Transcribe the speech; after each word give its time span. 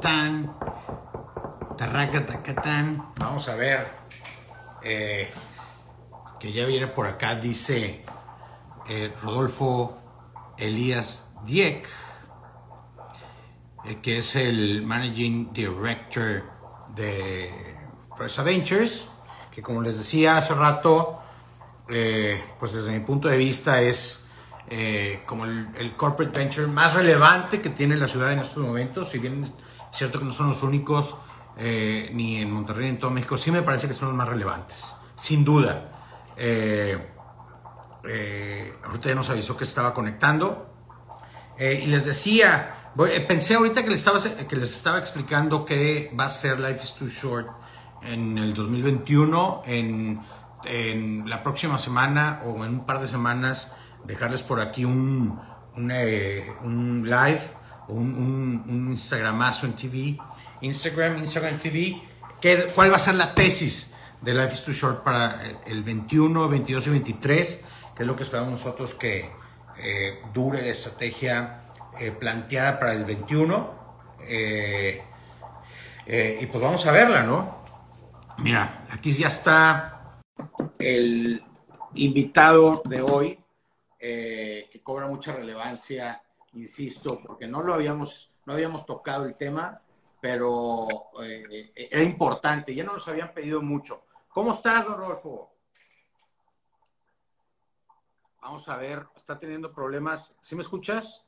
Tan, 0.00 0.56
Vamos 3.18 3.48
a 3.48 3.54
ver. 3.54 3.86
Eh, 4.82 5.30
que 6.38 6.52
ya 6.52 6.64
viene 6.64 6.86
por 6.86 7.06
acá, 7.06 7.34
dice 7.34 8.02
eh, 8.88 9.14
Rodolfo 9.22 9.98
Elías 10.56 11.26
Dieck, 11.44 11.86
eh, 13.84 13.96
que 14.00 14.18
es 14.18 14.36
el 14.36 14.82
Managing 14.82 15.52
Director 15.52 16.44
de 16.94 17.76
Presa 18.16 18.42
Ventures, 18.42 19.10
que 19.50 19.60
como 19.60 19.82
les 19.82 19.98
decía 19.98 20.38
hace 20.38 20.54
rato, 20.54 21.18
pues 21.86 22.72
desde 22.72 22.92
mi 22.92 23.00
punto 23.00 23.28
de 23.28 23.36
vista 23.36 23.82
es 23.82 24.19
como 25.26 25.44
el, 25.44 25.94
corporate 25.96 26.38
venture 26.38 26.66
más 26.66 26.94
relevante 26.94 27.60
que 27.60 27.70
tiene 27.70 27.96
la 27.96 28.06
ciudad 28.06 28.32
en 28.32 28.38
estos 28.38 28.64
momentos, 28.64 29.08
si 29.08 29.18
bien 29.18 29.42
es 29.42 29.54
cierto 29.92 30.18
que 30.18 30.24
no 30.24 30.32
son 30.32 30.48
los 30.48 30.62
únicos, 30.62 31.16
ni 31.58 32.36
en 32.36 32.50
Monterrey 32.52 32.84
ni 32.84 32.90
en 32.90 32.98
todo 32.98 33.10
México, 33.10 33.36
sí 33.36 33.50
me 33.50 33.62
parece 33.62 33.88
que 33.88 33.94
son 33.94 34.08
los 34.08 34.16
más 34.16 34.28
relevantes, 34.28 34.96
sin 35.16 35.44
duda. 35.44 35.90
Eh, 36.42 36.96
eh, 38.08 38.72
ahorita 38.82 39.10
ya 39.10 39.14
nos 39.14 39.28
avisó 39.28 39.56
que 39.56 39.64
estaba 39.64 39.92
conectando. 39.92 40.66
Eh, 41.58 41.82
y 41.84 41.86
les 41.88 42.06
decía, 42.06 42.92
pensé 43.28 43.54
ahorita 43.54 43.84
que 43.84 43.90
les, 43.90 43.98
estaba, 43.98 44.18
que 44.20 44.56
les 44.56 44.74
estaba 44.74 44.98
explicando 44.98 45.66
que 45.66 46.10
va 46.18 46.24
a 46.24 46.28
ser 46.30 46.58
Life 46.58 46.80
is 46.82 46.94
Too 46.94 47.08
Short 47.08 47.48
en 48.02 48.38
el 48.38 48.54
2021, 48.54 49.62
en, 49.66 50.22
la 51.26 51.42
próxima 51.42 51.78
semana 51.78 52.40
o 52.44 52.64
en 52.64 52.74
un 52.74 52.86
par 52.86 53.00
de 53.00 53.06
semanas, 53.06 53.74
dejarles 54.04 54.42
por 54.42 54.60
aquí 54.60 54.84
un, 54.84 55.40
un, 55.76 57.02
live 57.04 57.42
o 57.88 57.94
un, 57.94 58.64
un, 58.66 58.90
Instagramazo 58.90 59.66
en 59.66 59.74
TV, 59.74 60.18
Instagram, 60.60 61.18
Instagram 61.18 61.58
TV, 61.58 62.02
¿cuál 62.74 62.90
va 62.90 62.96
a 62.96 62.98
ser 62.98 63.14
la 63.14 63.34
tesis? 63.34 63.94
de 64.20 64.34
Life 64.34 64.54
is 64.54 64.62
Too 64.62 64.72
Short 64.72 65.02
para 65.02 65.40
el 65.66 65.82
21, 65.82 66.48
22 66.48 66.86
y 66.86 66.90
23, 66.90 67.64
que 67.96 68.02
es 68.02 68.06
lo 68.06 68.16
que 68.16 68.22
esperamos 68.22 68.50
nosotros 68.50 68.94
que 68.94 69.30
eh, 69.78 70.20
dure 70.32 70.60
la 70.62 70.68
estrategia 70.68 71.62
eh, 71.98 72.12
planteada 72.12 72.78
para 72.78 72.92
el 72.94 73.04
21. 73.04 73.80
Eh, 74.28 75.02
y 76.40 76.46
pues 76.46 76.62
vamos 76.62 76.84
a 76.86 76.92
verla, 76.92 77.22
¿no? 77.22 77.62
Mira, 78.38 78.84
aquí 78.90 79.12
ya 79.12 79.28
está 79.28 80.18
el 80.78 81.44
invitado 81.94 82.82
de 82.84 83.00
hoy, 83.00 83.38
que 84.00 84.80
cobra 84.82 85.06
mucha 85.06 85.32
relevancia, 85.32 86.22
insisto, 86.54 87.20
porque 87.24 87.46
no 87.46 87.62
lo 87.62 87.74
habíamos, 87.74 88.32
no 88.46 88.54
habíamos 88.54 88.86
tocado 88.86 89.26
el 89.26 89.36
tema, 89.36 89.82
pero 90.20 90.88
era 91.20 92.02
importante, 92.02 92.74
ya 92.74 92.82
no 92.82 92.94
nos 92.94 93.06
habían 93.08 93.32
pedido 93.32 93.62
mucho. 93.62 94.04
¿Cómo 94.30 94.52
estás, 94.52 94.84
don 94.84 94.96
Rodolfo? 94.96 95.52
Vamos 98.40 98.68
a 98.68 98.76
ver, 98.76 99.06
está 99.16 99.38
teniendo 99.38 99.72
problemas. 99.72 100.34
¿Sí 100.40 100.56
me 100.56 100.62
escuchas? 100.62 101.26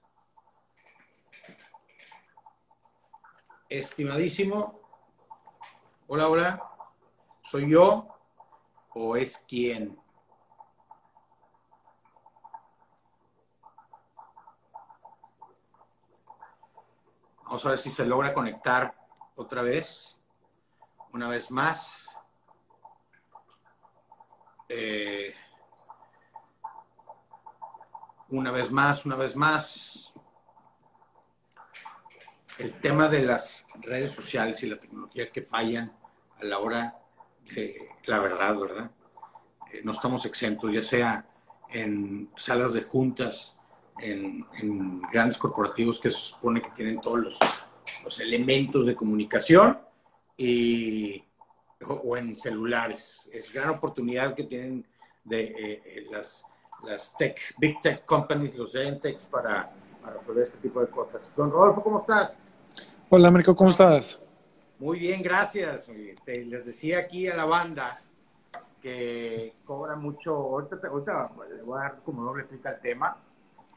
Estimadísimo. 3.69 4.81
Hola, 6.06 6.28
hola. 6.28 6.72
¿Soy 7.43 7.71
yo 7.71 8.09
o 8.94 9.16
es 9.16 9.44
quién? 9.47 10.02
Vamos 17.53 17.67
a 17.67 17.69
ver 17.69 17.79
si 17.79 17.91
se 17.91 18.07
logra 18.07 18.33
conectar 18.33 18.95
otra 19.37 19.61
vez. 19.61 20.17
Una 21.13 21.29
vez 21.29 21.51
más. 21.51 22.09
Eh, 24.71 25.35
una 28.31 28.51
vez 28.53 28.71
más, 28.73 29.05
una 29.05 29.17
vez 29.17 29.37
más, 29.37 30.15
el 32.57 32.73
tema 32.81 33.07
de 33.09 33.23
las 33.23 33.67
redes 33.83 34.12
sociales 34.12 34.62
y 34.62 34.71
la 34.71 34.81
tecnología 34.81 35.31
que 35.31 35.43
fallan 35.43 35.95
a 36.41 36.45
la 36.47 36.59
hora 36.59 37.03
de 37.55 37.77
la 38.07 38.19
verdad, 38.19 38.59
¿verdad? 38.59 38.91
Eh, 39.71 39.83
no 39.85 39.93
estamos 39.93 40.25
exentos, 40.25 40.73
ya 40.73 40.83
sea 40.83 41.27
en 41.69 42.33
salas 42.35 42.73
de 42.73 42.85
juntas, 42.85 43.59
en, 44.01 45.01
grandes 45.13 45.39
corporativos 45.39 45.99
que 45.99 46.11
se 46.11 46.19
supone 46.19 46.61
que 46.61 46.71
tienen 46.71 47.01
todos 47.01 47.19
los, 47.21 47.39
los 48.05 48.21
elementos 48.21 48.87
de 48.87 48.95
comunicación 48.95 49.79
y 50.37 51.25
o 51.87 52.17
en 52.17 52.37
celulares. 52.37 53.29
Es 53.33 53.53
gran 53.53 53.71
oportunidad 53.71 54.35
que 54.35 54.45
tienen 54.45 54.87
de 55.25 55.43
eh, 55.43 55.83
eh, 55.85 56.07
las, 56.11 56.45
las 56.85 57.17
tech, 57.17 57.39
big 57.59 57.81
tech 57.81 58.05
companies, 58.05 58.57
los 58.57 58.73
giant 58.73 59.03
para, 59.31 59.73
para 60.01 60.19
resolver 60.19 60.45
este 60.45 60.59
tipo 60.59 60.81
de 60.81 60.89
cosas. 60.89 61.31
Don 61.37 61.51
Rodolfo, 61.51 61.83
¿cómo 61.83 62.01
estás? 62.01 62.37
Hola, 63.09 63.29
Américo, 63.29 63.55
¿cómo 63.55 63.71
estás? 63.71 64.21
Muy 64.79 64.99
bien, 64.99 65.23
gracias. 65.23 65.89
les 66.27 66.67
decía 66.67 66.99
aquí 66.99 67.29
a 67.29 67.37
la 67.37 67.45
banda 67.45 68.01
que 68.81 69.55
cobra 69.65 69.95
mucho, 69.95 70.35
ahorita, 70.35 70.77
ahorita 70.89 71.31
le 71.57 71.63
voy 71.63 71.79
a 71.79 71.83
dar 71.83 72.01
como 72.05 72.25
doble 72.25 72.47
clic 72.47 72.67
al 72.67 72.81
tema, 72.81 73.17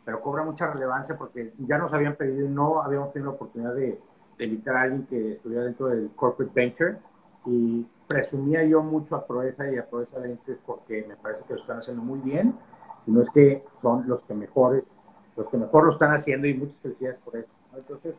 pero 0.05 0.21
cobra 0.21 0.43
mucha 0.43 0.67
relevancia 0.67 1.17
porque 1.17 1.53
ya 1.57 1.77
nos 1.77 1.91
habían 1.93 2.15
pedido 2.15 2.47
no 2.47 2.81
habíamos 2.81 3.11
tenido 3.11 3.31
la 3.31 3.35
oportunidad 3.35 3.73
de, 3.73 3.99
de 4.37 4.45
invitar 4.45 4.75
a 4.77 4.81
alguien 4.83 5.05
que 5.07 5.33
estuviera 5.33 5.63
dentro 5.63 5.87
del 5.87 6.11
corporate 6.15 6.53
venture 6.53 6.97
y 7.45 7.85
presumía 8.07 8.63
yo 8.63 8.81
mucho 8.83 9.15
a 9.15 9.25
Proeza 9.25 9.69
y 9.71 9.77
a 9.77 9.85
Proeza 9.85 10.19
Ventures 10.19 10.59
porque 10.65 11.05
me 11.07 11.15
parece 11.15 11.43
que 11.47 11.53
lo 11.55 11.61
están 11.61 11.79
haciendo 11.79 12.03
muy 12.03 12.19
bien, 12.19 12.55
sino 13.03 13.21
es 13.21 13.29
que 13.31 13.63
son 13.81 14.07
los 14.07 14.21
que 14.23 14.33
mejores, 14.33 14.83
los 15.35 15.49
que 15.49 15.57
mejor 15.57 15.85
lo 15.85 15.91
están 15.91 16.13
haciendo 16.13 16.47
y 16.47 16.53
muchas 16.53 16.77
felicidades 16.81 17.19
por 17.23 17.37
eso. 17.37 17.49
Entonces, 17.75 18.15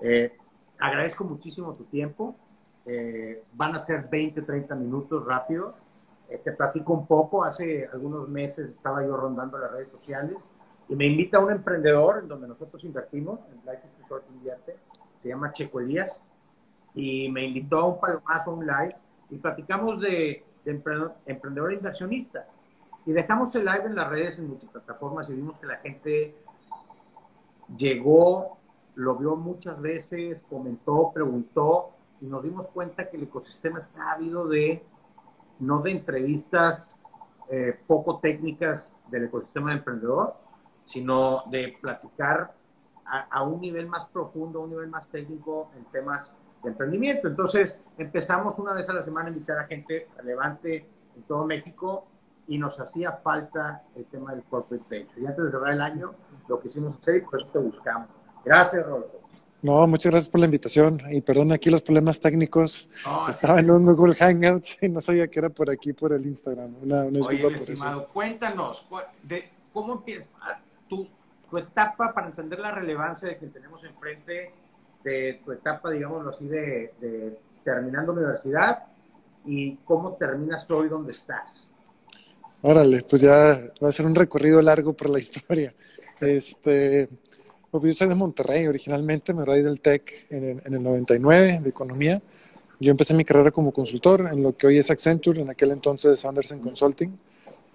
eh, 0.00 0.36
agradezco 0.78 1.24
muchísimo 1.24 1.74
tu 1.74 1.84
tiempo. 1.84 2.34
Eh, 2.86 3.44
van 3.54 3.74
a 3.74 3.78
ser 3.78 4.08
20, 4.08 4.42
30 4.42 4.74
minutos 4.74 5.24
rápido. 5.24 5.74
Eh, 6.28 6.40
te 6.42 6.52
platico 6.52 6.92
un 6.92 7.06
poco. 7.06 7.44
Hace 7.44 7.88
algunos 7.92 8.28
meses 8.28 8.70
estaba 8.70 9.04
yo 9.04 9.16
rondando 9.16 9.58
las 9.58 9.70
redes 9.72 9.90
sociales 9.90 10.36
y 10.90 10.96
me 10.96 11.06
invita 11.06 11.38
un 11.38 11.52
emprendedor 11.52 12.18
en 12.18 12.28
donde 12.28 12.48
nosotros 12.48 12.82
invertimos, 12.82 13.38
en 13.48 13.58
Life 13.58 13.86
Resort 14.00 14.24
Invierte, 14.34 14.76
se 15.22 15.28
llama 15.28 15.52
Checo 15.52 15.78
Elías, 15.78 16.20
y 16.96 17.28
me 17.28 17.44
invitó 17.44 17.78
a 17.78 17.86
un 17.86 18.00
palomazo, 18.00 18.52
un 18.52 18.66
live, 18.66 18.96
y 19.30 19.36
platicamos 19.36 20.00
de, 20.00 20.44
emprendedor, 20.64 21.72
inversionista. 21.72 22.44
Y 23.06 23.12
dejamos 23.12 23.54
el 23.54 23.66
live 23.66 23.84
en 23.84 23.94
las 23.94 24.08
redes, 24.08 24.38
en 24.40 24.48
multiplataformas, 24.48 25.30
y 25.30 25.34
vimos 25.34 25.58
que 25.60 25.68
la 25.68 25.76
gente 25.76 26.34
llegó, 27.76 28.58
lo 28.96 29.14
vio 29.14 29.36
muchas 29.36 29.80
veces, 29.80 30.42
comentó, 30.50 31.12
preguntó, 31.14 31.90
y 32.20 32.26
nos 32.26 32.42
dimos 32.42 32.66
cuenta 32.66 33.08
que 33.08 33.16
el 33.16 33.22
ecosistema 33.22 33.78
está 33.78 34.10
ávido 34.10 34.48
de, 34.48 34.82
no 35.60 35.82
de 35.82 35.92
entrevistas 35.92 36.96
eh, 37.48 37.78
poco 37.86 38.18
técnicas 38.18 38.92
del 39.08 39.26
ecosistema 39.26 39.70
de 39.70 39.76
emprendedor, 39.76 40.49
sino 40.84 41.44
de 41.50 41.76
platicar 41.80 42.52
a, 43.04 43.20
a, 43.30 43.42
un 43.42 43.60
nivel 43.60 43.86
más 43.86 44.08
profundo, 44.08 44.60
a 44.60 44.62
un 44.64 44.70
nivel 44.70 44.88
más 44.88 45.08
técnico 45.08 45.70
en 45.76 45.84
temas 45.86 46.32
de 46.62 46.70
emprendimiento. 46.70 47.28
Entonces 47.28 47.80
empezamos 47.98 48.58
una 48.58 48.72
vez 48.72 48.88
a 48.88 48.92
la 48.92 49.02
semana 49.02 49.28
a 49.28 49.32
invitar 49.32 49.58
a 49.58 49.66
gente 49.66 50.08
relevante 50.16 50.86
en 51.16 51.22
todo 51.22 51.44
México 51.46 52.06
y 52.46 52.58
nos 52.58 52.78
hacía 52.80 53.12
falta 53.12 53.82
el 53.94 54.04
tema 54.06 54.34
del 54.34 54.42
corporate 54.44 54.84
venture. 54.88 55.22
Y 55.22 55.26
antes 55.26 55.44
de 55.44 55.50
cerrar 55.52 55.72
el 55.72 55.80
año, 55.80 56.14
lo 56.48 56.60
quisimos 56.60 56.96
hacer 56.98 57.16
y 57.16 57.20
por 57.20 57.40
eso 57.40 57.48
te 57.52 57.58
buscamos. 57.58 58.08
Gracias, 58.44 58.84
Rodolfo. 58.84 59.20
No, 59.62 59.86
muchas 59.86 60.10
gracias 60.10 60.30
por 60.30 60.40
la 60.40 60.46
invitación 60.46 61.00
y 61.10 61.20
perdón 61.20 61.52
aquí 61.52 61.68
los 61.70 61.82
problemas 61.82 62.18
técnicos. 62.18 62.88
Estaba 63.28 63.60
en 63.60 63.70
un 63.70 63.84
Google 63.94 64.14
Hangouts 64.14 64.78
y 64.82 64.88
no 64.88 65.00
sabía 65.00 65.28
que 65.28 65.38
era 65.38 65.50
por 65.50 65.70
aquí, 65.70 65.92
por 65.92 66.12
el 66.12 66.26
Instagram. 66.26 66.74
Una, 66.82 67.04
Oye, 67.04 67.46
estimado, 67.54 68.08
cuéntanos, 68.08 68.86
de, 69.22 69.48
¿cómo 69.72 69.92
empieza? 69.94 70.24
Tú, 70.90 71.08
tu 71.48 71.56
etapa, 71.56 72.12
para 72.12 72.26
entender 72.26 72.58
la 72.58 72.72
relevancia 72.72 73.28
de 73.28 73.38
que 73.38 73.46
tenemos 73.46 73.82
enfrente, 73.84 74.52
de 75.02 75.40
tu 75.42 75.52
etapa, 75.52 75.90
digámoslo 75.90 76.30
así, 76.30 76.46
de, 76.46 76.92
de 77.00 77.38
terminando 77.64 78.12
universidad 78.12 78.84
y 79.46 79.76
cómo 79.84 80.14
terminas 80.14 80.70
hoy 80.70 80.88
donde 80.88 81.12
estás. 81.12 81.48
Órale, 82.62 83.02
pues 83.08 83.22
ya 83.22 83.58
va 83.82 83.88
a 83.88 83.92
ser 83.92 84.04
un 84.04 84.14
recorrido 84.14 84.60
largo 84.60 84.92
por 84.92 85.08
la 85.08 85.18
historia. 85.18 85.72
Este, 86.20 87.08
pues 87.70 87.84
yo 87.84 87.92
soy 87.94 88.08
de 88.08 88.14
Monterrey 88.14 88.66
originalmente, 88.66 89.32
me 89.32 89.42
gradué 89.42 89.62
del 89.62 89.80
TEC 89.80 90.26
en, 90.30 90.60
en, 90.64 90.74
el 90.74 90.82
99 90.82 91.60
de 91.62 91.68
economía. 91.70 92.20
Yo 92.78 92.90
empecé 92.90 93.14
mi 93.14 93.24
carrera 93.24 93.50
como 93.50 93.72
consultor 93.72 94.28
en 94.30 94.42
lo 94.42 94.56
que 94.56 94.66
hoy 94.66 94.78
es 94.78 94.90
Accenture, 94.90 95.40
en 95.40 95.50
aquel 95.50 95.70
entonces 95.70 96.24
Anderson 96.24 96.60
Consulting. 96.60 97.18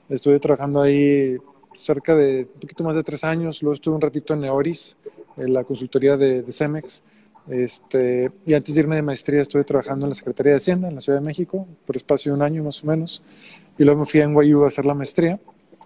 Estuve 0.09 0.39
trabajando 0.39 0.81
ahí 0.81 1.37
cerca 1.77 2.15
de 2.15 2.47
un 2.53 2.59
poquito 2.59 2.83
más 2.83 2.95
de 2.95 3.03
tres 3.03 3.23
años, 3.23 3.61
luego 3.61 3.73
estuve 3.73 3.95
un 3.95 4.01
ratito 4.01 4.33
en 4.33 4.41
Neoris, 4.41 4.95
en 5.37 5.53
la 5.53 5.63
consultoría 5.63 6.17
de, 6.17 6.41
de 6.41 6.51
Cemex. 6.51 7.03
Este, 7.49 8.31
y 8.45 8.53
antes 8.53 8.73
de 8.73 8.81
irme 8.81 8.95
de 8.95 9.01
maestría 9.03 9.41
estuve 9.41 9.63
trabajando 9.63 10.05
en 10.05 10.09
la 10.09 10.15
Secretaría 10.15 10.53
de 10.53 10.57
Hacienda 10.57 10.87
en 10.87 10.95
la 10.95 11.01
Ciudad 11.01 11.19
de 11.19 11.25
México 11.25 11.67
por 11.85 11.95
espacio 11.95 12.31
de 12.31 12.37
un 12.37 12.41
año 12.41 12.63
más 12.63 12.83
o 12.83 12.87
menos. 12.87 13.21
Y 13.77 13.83
luego 13.83 14.01
me 14.01 14.05
fui 14.05 14.21
a 14.21 14.27
NYU 14.27 14.63
a 14.63 14.67
hacer 14.67 14.85
la 14.85 14.93
maestría 14.93 15.39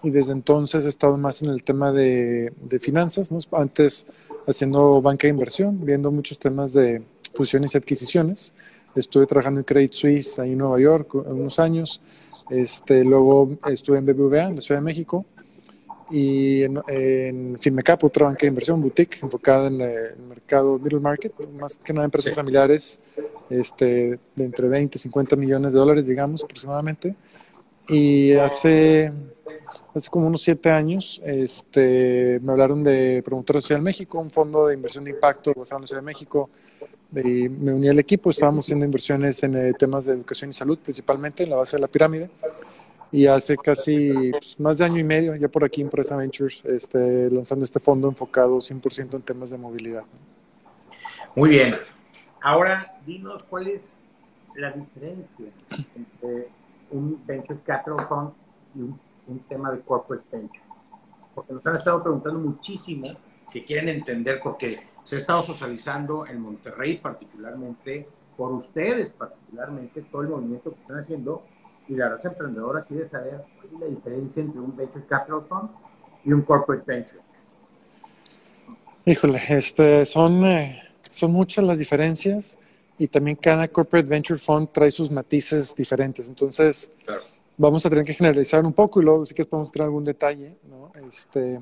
y 0.04 0.12
desde 0.12 0.32
entonces 0.32 0.86
he 0.86 0.90
estado 0.90 1.18
más 1.18 1.42
en 1.42 1.50
el 1.50 1.64
tema 1.64 1.92
de, 1.92 2.54
de 2.62 2.80
finanzas, 2.80 3.32
¿no? 3.32 3.40
antes 3.52 4.06
haciendo 4.48 5.02
banca 5.02 5.28
de 5.28 5.32
inversión, 5.32 5.86
viendo 5.86 6.12
muchos 6.12 6.40
temas 6.40 6.72
de 6.72 7.02
fusiones 7.34 7.74
y 7.74 7.78
adquisiciones. 7.78 8.54
Estuve 8.96 9.28
trabajando 9.28 9.60
en 9.60 9.66
Credit 9.66 9.92
Suisse 9.92 10.40
ahí 10.40 10.54
en 10.54 10.60
Nueva 10.60 10.80
York 10.80 11.14
unos 11.16 11.60
años. 11.60 12.02
Este, 12.50 13.04
luego 13.04 13.58
estuve 13.68 13.98
en 13.98 14.06
BBVA 14.06 14.46
en 14.46 14.56
la 14.56 14.62
Ciudad 14.62 14.80
de 14.80 14.86
México 14.86 15.26
y 16.10 16.64
en, 16.64 16.82
en 16.88 17.58
Finmecap, 17.60 18.04
otra 18.04 18.26
banca 18.26 18.42
de 18.42 18.48
inversión, 18.48 18.82
boutique, 18.82 19.20
enfocada 19.22 19.68
en 19.68 19.82
el 19.82 20.18
mercado 20.28 20.80
middle 20.80 21.00
market, 21.00 21.34
más 21.52 21.78
que 21.78 21.94
nada 21.94 22.06
empresas 22.06 22.34
familiares 22.34 23.00
este, 23.50 24.20
de 24.36 24.44
entre 24.44 24.68
20 24.68 24.98
y 24.98 25.00
50 25.00 25.36
millones 25.36 25.74
de 25.74 25.80
dólares, 25.80 26.06
digamos, 26.06 26.44
aproximadamente. 26.44 27.16
Y 27.88 28.34
hace, 28.34 29.12
hace 29.94 30.10
como 30.10 30.28
unos 30.28 30.42
siete 30.42 30.70
años 30.70 31.22
este, 31.26 32.40
me 32.42 32.52
hablaron 32.52 32.84
de 32.84 33.22
Promotora 33.24 33.62
Social 33.62 33.82
México, 33.82 34.20
un 34.20 34.30
fondo 34.30 34.68
de 34.68 34.76
inversión 34.76 35.04
de 35.04 35.12
impacto 35.12 35.54
basado 35.56 35.78
en 35.78 35.82
la 35.82 35.88
Ciudad 35.88 36.02
de 36.02 36.06
México, 36.06 36.50
y 37.12 37.50
me 37.50 37.74
uní 37.74 37.90
al 37.90 37.98
equipo, 37.98 38.30
estábamos 38.30 38.66
haciendo 38.66 38.86
inversiones 38.86 39.42
en 39.42 39.56
eh, 39.56 39.74
temas 39.74 40.06
de 40.06 40.14
educación 40.14 40.52
y 40.52 40.54
salud, 40.54 40.78
principalmente 40.78 41.44
en 41.44 41.50
la 41.50 41.56
base 41.56 41.78
de 41.78 41.82
la 41.82 41.88
pirámide 41.88 42.30
y 43.12 43.26
hace 43.26 43.58
casi 43.58 44.32
pues, 44.32 44.60
más 44.60 44.78
de 44.78 44.86
año 44.86 45.00
y 45.00 45.04
medio, 45.04 45.36
ya 45.36 45.48
por 45.48 45.64
aquí 45.64 45.82
Empresa 45.82 46.16
Ventures, 46.16 46.64
este, 46.66 47.30
lanzando 47.32 47.66
este 47.66 47.80
fondo 47.80 48.08
enfocado 48.08 48.58
100% 48.58 49.16
en 49.16 49.22
temas 49.22 49.50
de 49.50 49.58
movilidad. 49.58 50.04
Muy 51.36 51.50
bien. 51.50 51.76
Ahora, 52.42 53.00
dinos 53.06 53.44
cuál 53.44 53.68
es 53.68 53.82
la 54.56 54.72
diferencia 54.72 55.48
entre 55.96 56.50
un 56.92 57.22
Venture 57.26 57.60
Capital 57.66 58.08
Fund 58.08 58.32
y 58.76 58.82
un, 58.82 59.00
un 59.28 59.40
tema 59.40 59.72
de 59.72 59.82
Corporate 59.82 60.26
Venture. 60.32 60.64
Porque 61.34 61.54
nos 61.54 61.66
han 61.66 61.76
estado 61.76 62.04
preguntando 62.04 62.40
muchísimo 62.40 63.08
que 63.52 63.66
quieren 63.66 63.90
entender 63.90 64.40
porque 64.44 64.80
se 65.04 65.16
ha 65.16 65.18
estado 65.18 65.42
socializando 65.42 66.28
en 66.28 66.40
Monterrey 66.40 66.98
particularmente, 66.98 68.08
por 68.38 68.52
ustedes 68.52 69.10
particularmente, 69.10 70.02
todo 70.04 70.22
el 70.22 70.30
movimiento 70.30 70.72
que 70.72 70.82
están 70.82 71.00
haciendo 71.00 71.44
y 71.90 71.96
la 71.96 72.08
raza 72.08 72.30
emprendedora 72.30 72.84
quiere 72.84 73.10
saber 73.10 73.42
cuál 73.56 73.74
es 73.74 73.80
la 73.80 73.88
diferencia 73.88 74.42
entre 74.42 74.60
un 74.60 74.78
Venture 74.78 75.06
Capital 75.08 75.44
Fund 75.50 75.70
y 76.24 76.32
un 76.32 76.44
Corporate 76.44 76.84
Venture. 76.86 77.20
Híjole, 79.06 79.40
este, 79.50 80.06
son, 80.06 80.46
eh, 80.46 80.84
son 81.10 81.32
muchas 81.32 81.66
las 81.66 81.80
diferencias 81.80 82.60
y 83.00 83.08
también 83.08 83.38
cada 83.38 83.68
Corporate 83.68 84.08
Venture 84.08 84.40
Fund 84.40 84.70
trae 84.72 84.92
sus 84.92 85.10
matices 85.10 85.74
diferentes. 85.74 86.28
Entonces, 86.28 86.92
claro. 87.04 87.22
vamos 87.58 87.84
a 87.86 87.90
tener 87.90 88.06
que 88.06 88.14
generalizar 88.14 88.64
un 88.64 88.74
poco 88.74 89.02
y 89.02 89.06
luego 89.06 89.26
sí 89.26 89.34
que 89.34 89.44
podemos 89.44 89.72
traer 89.72 89.88
algún 89.88 90.04
detalle. 90.04 90.58
¿no? 90.70 90.92
Este, 91.08 91.60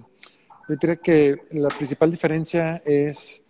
yo 0.67 0.75
diría 0.75 0.97
que 0.97 1.37
la 1.51 1.69
principal 1.69 2.11
diferencia 2.11 2.81
es, 2.85 3.43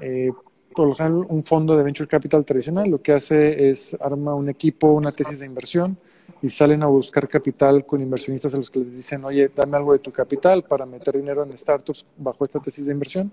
eh, 0.00 0.30
por 0.74 0.88
lo 0.88 0.94
general, 0.94 1.26
un 1.28 1.44
fondo 1.44 1.76
de 1.76 1.82
Venture 1.82 2.08
Capital 2.08 2.42
tradicional 2.46 2.88
lo 2.88 3.02
que 3.02 3.12
hace 3.12 3.68
es 3.68 3.94
arma 4.00 4.34
un 4.34 4.48
equipo, 4.48 4.92
una 4.92 5.12
tesis 5.12 5.40
de 5.40 5.44
inversión 5.44 5.98
y 6.42 6.50
salen 6.50 6.82
a 6.82 6.86
buscar 6.86 7.28
capital 7.28 7.86
con 7.86 8.02
inversionistas 8.02 8.52
a 8.54 8.56
los 8.56 8.68
que 8.68 8.80
les 8.80 8.92
dicen, 8.96 9.24
oye, 9.24 9.48
dame 9.54 9.76
algo 9.76 9.92
de 9.92 10.00
tu 10.00 10.10
capital 10.10 10.64
para 10.64 10.84
meter 10.84 11.16
dinero 11.16 11.44
en 11.44 11.56
startups 11.56 12.04
bajo 12.18 12.44
esta 12.44 12.58
tesis 12.58 12.84
de 12.84 12.92
inversión. 12.92 13.30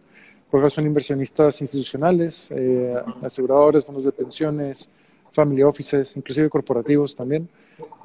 Porque 0.49 0.69
son 0.69 0.85
inversionistas 0.85 1.59
institucionales, 1.61 2.51
eh, 2.51 2.95
aseguradores, 3.21 3.85
fondos 3.85 4.05
de 4.05 4.11
pensiones, 4.11 4.89
family 5.31 5.63
offices, 5.63 6.15
inclusive 6.17 6.49
corporativos 6.49 7.15
también, 7.15 7.49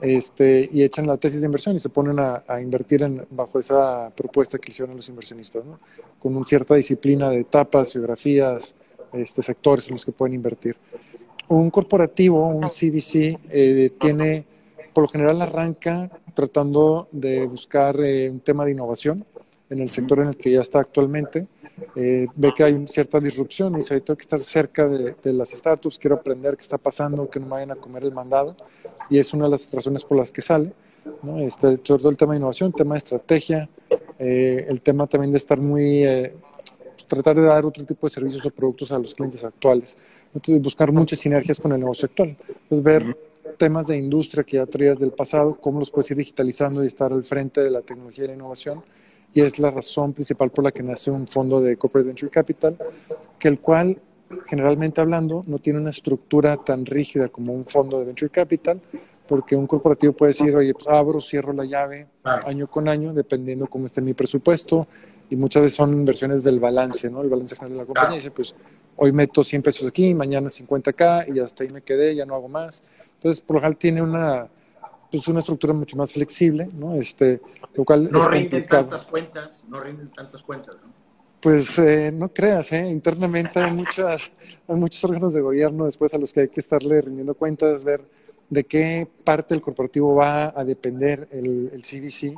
este, 0.00 0.68
y 0.70 0.82
echan 0.82 1.06
la 1.06 1.16
tesis 1.16 1.40
de 1.40 1.46
inversión 1.46 1.76
y 1.76 1.80
se 1.80 1.88
ponen 1.88 2.18
a, 2.18 2.42
a 2.46 2.60
invertir 2.60 3.02
en, 3.02 3.26
bajo 3.30 3.58
esa 3.58 4.10
propuesta 4.14 4.58
que 4.58 4.70
hicieron 4.70 4.96
los 4.96 5.08
inversionistas, 5.08 5.64
¿no? 5.64 5.80
con 6.18 6.36
una 6.36 6.44
cierta 6.44 6.74
disciplina 6.74 7.30
de 7.30 7.40
etapas, 7.40 7.92
geografías, 7.92 8.74
este, 9.12 9.42
sectores 9.42 9.88
en 9.88 9.94
los 9.94 10.04
que 10.04 10.12
pueden 10.12 10.34
invertir. 10.34 10.76
Un 11.48 11.70
corporativo, 11.70 12.48
un 12.48 12.68
CVC, 12.68 13.36
eh, 13.50 13.92
tiene 13.98 14.44
por 14.94 15.02
lo 15.02 15.08
general 15.08 15.42
arranca 15.42 16.08
tratando 16.32 17.06
de 17.12 17.46
buscar 17.46 18.00
eh, 18.00 18.30
un 18.30 18.40
tema 18.40 18.64
de 18.64 18.70
innovación 18.70 19.24
en 19.68 19.80
el 19.80 19.90
sector 19.90 20.20
en 20.20 20.28
el 20.28 20.36
que 20.36 20.52
ya 20.52 20.60
está 20.60 20.80
actualmente. 20.80 21.46
Eh, 21.96 22.26
ve 22.34 22.52
que 22.54 22.62
hay 22.62 22.86
cierta 22.86 23.18
disrupción 23.18 23.74
y 23.74 23.78
dice, 23.78 24.00
tengo 24.00 24.16
que 24.16 24.22
estar 24.22 24.40
cerca 24.40 24.86
de, 24.86 25.16
de, 25.20 25.32
las 25.32 25.50
startups, 25.50 25.98
quiero 25.98 26.16
aprender 26.16 26.56
qué 26.56 26.62
está 26.62 26.78
pasando, 26.78 27.28
que 27.28 27.40
no 27.40 27.46
me 27.46 27.52
vayan 27.52 27.72
a 27.72 27.76
comer 27.76 28.04
el 28.04 28.12
mandado. 28.12 28.56
Y 29.10 29.18
es 29.18 29.34
una 29.34 29.44
de 29.44 29.50
las 29.50 29.70
razones 29.72 30.04
por 30.04 30.16
las 30.16 30.30
que 30.30 30.42
sale. 30.42 30.72
¿no? 31.22 31.40
Este, 31.40 31.78
sobre 31.82 32.02
todo 32.02 32.10
el 32.10 32.16
tema 32.16 32.32
de 32.32 32.38
innovación, 32.38 32.68
el 32.68 32.74
tema 32.74 32.94
de 32.94 32.98
estrategia, 32.98 33.68
eh, 34.18 34.64
el 34.68 34.80
tema 34.80 35.06
también 35.06 35.30
de 35.30 35.38
estar 35.38 35.58
muy... 35.58 36.04
Eh, 36.04 36.36
tratar 37.08 37.36
de 37.36 37.42
dar 37.42 37.66
otro 37.66 37.84
tipo 37.84 38.06
de 38.06 38.10
servicios 38.10 38.44
o 38.46 38.50
productos 38.50 38.90
a 38.90 38.98
los 38.98 39.14
clientes 39.14 39.44
actuales. 39.44 39.96
Entonces, 40.32 40.62
buscar 40.62 40.90
muchas 40.90 41.18
sinergias 41.18 41.60
con 41.60 41.72
el 41.72 41.80
negocio 41.80 42.06
actual. 42.06 42.36
Entonces, 42.48 42.82
ver 42.82 43.16
temas 43.58 43.86
de 43.86 43.96
industria 43.96 44.44
que 44.44 44.56
ya 44.56 44.66
traías 44.66 44.98
del 44.98 45.12
pasado, 45.12 45.56
cómo 45.60 45.78
los 45.78 45.90
puedes 45.90 46.10
ir 46.10 46.16
digitalizando 46.16 46.82
y 46.82 46.86
estar 46.86 47.12
al 47.12 47.24
frente 47.24 47.62
de 47.62 47.70
la 47.70 47.80
tecnología 47.82 48.24
y 48.24 48.28
la 48.28 48.34
innovación. 48.34 48.82
Y 49.32 49.40
es 49.40 49.58
la 49.58 49.70
razón 49.70 50.12
principal 50.12 50.50
por 50.50 50.64
la 50.64 50.72
que 50.72 50.82
nace 50.82 51.10
un 51.10 51.26
fondo 51.26 51.60
de 51.60 51.76
Corporate 51.76 52.06
Venture 52.06 52.30
Capital, 52.30 52.76
que 53.38 53.48
el 53.48 53.58
cual, 53.58 53.98
generalmente 54.46 55.00
hablando, 55.00 55.44
no 55.46 55.58
tiene 55.58 55.80
una 55.80 55.90
estructura 55.90 56.56
tan 56.56 56.86
rígida 56.86 57.28
como 57.28 57.52
un 57.52 57.64
fondo 57.64 57.98
de 57.98 58.04
Venture 58.04 58.30
Capital, 58.30 58.80
porque 59.26 59.56
un 59.56 59.66
corporativo 59.66 60.12
puede 60.12 60.30
decir, 60.30 60.54
oye, 60.54 60.74
pues 60.74 60.86
abro, 60.86 61.20
cierro 61.20 61.52
la 61.52 61.64
llave 61.64 62.06
año 62.22 62.68
con 62.68 62.88
año, 62.88 63.12
dependiendo 63.12 63.66
cómo 63.66 63.86
esté 63.86 64.00
mi 64.00 64.14
presupuesto, 64.14 64.86
y 65.30 65.36
muchas 65.36 65.62
veces 65.62 65.76
son 65.76 65.92
inversiones 65.92 66.44
del 66.44 66.60
balance, 66.60 67.10
¿no? 67.10 67.22
El 67.22 67.30
balance 67.30 67.56
general 67.56 67.72
de 67.72 67.78
la 67.78 67.86
compañía. 67.86 68.16
Y 68.16 68.18
dice, 68.18 68.30
pues 68.30 68.54
hoy 68.96 69.12
meto 69.12 69.42
100 69.42 69.62
pesos 69.62 69.88
aquí, 69.88 70.14
mañana 70.14 70.48
50k 70.48 71.34
y 71.34 71.40
hasta 71.40 71.64
ahí 71.64 71.70
me 71.70 71.82
quedé, 71.82 72.14
ya 72.14 72.26
no 72.26 72.34
hago 72.34 72.48
más. 72.48 72.84
Entonces, 73.24 73.42
por 73.42 73.54
lo 73.54 73.60
general 73.60 73.78
tiene 73.78 74.02
una, 74.02 74.46
pues 75.10 75.26
una 75.28 75.38
estructura 75.38 75.72
mucho 75.72 75.96
más 75.96 76.12
flexible, 76.12 76.68
¿no? 76.74 76.94
Este, 76.96 77.40
lo 77.72 77.82
cual 77.82 78.10
no 78.10 78.20
es 78.20 78.26
rinden 78.26 78.66
tantas 78.66 79.06
cuentas, 79.06 79.64
no 79.66 79.80
rinden 79.80 80.10
tantas 80.10 80.42
cuentas, 80.42 80.74
¿no? 80.74 80.92
Pues 81.40 81.78
eh, 81.78 82.12
no 82.12 82.28
creas, 82.28 82.70
¿eh? 82.72 82.86
internamente 82.86 83.60
hay, 83.60 83.72
muchas, 83.72 84.32
hay 84.68 84.76
muchos 84.76 85.02
órganos 85.04 85.32
de 85.32 85.40
gobierno 85.40 85.86
después 85.86 86.12
a 86.12 86.18
los 86.18 86.34
que 86.34 86.40
hay 86.40 86.48
que 86.48 86.60
estarle 86.60 87.00
rindiendo 87.00 87.34
cuentas, 87.34 87.82
ver 87.82 88.02
de 88.50 88.64
qué 88.64 89.08
parte 89.24 89.54
del 89.54 89.62
corporativo 89.62 90.14
va 90.14 90.52
a 90.54 90.62
depender 90.62 91.26
el, 91.32 91.70
el 91.72 91.80
CBC 91.80 92.34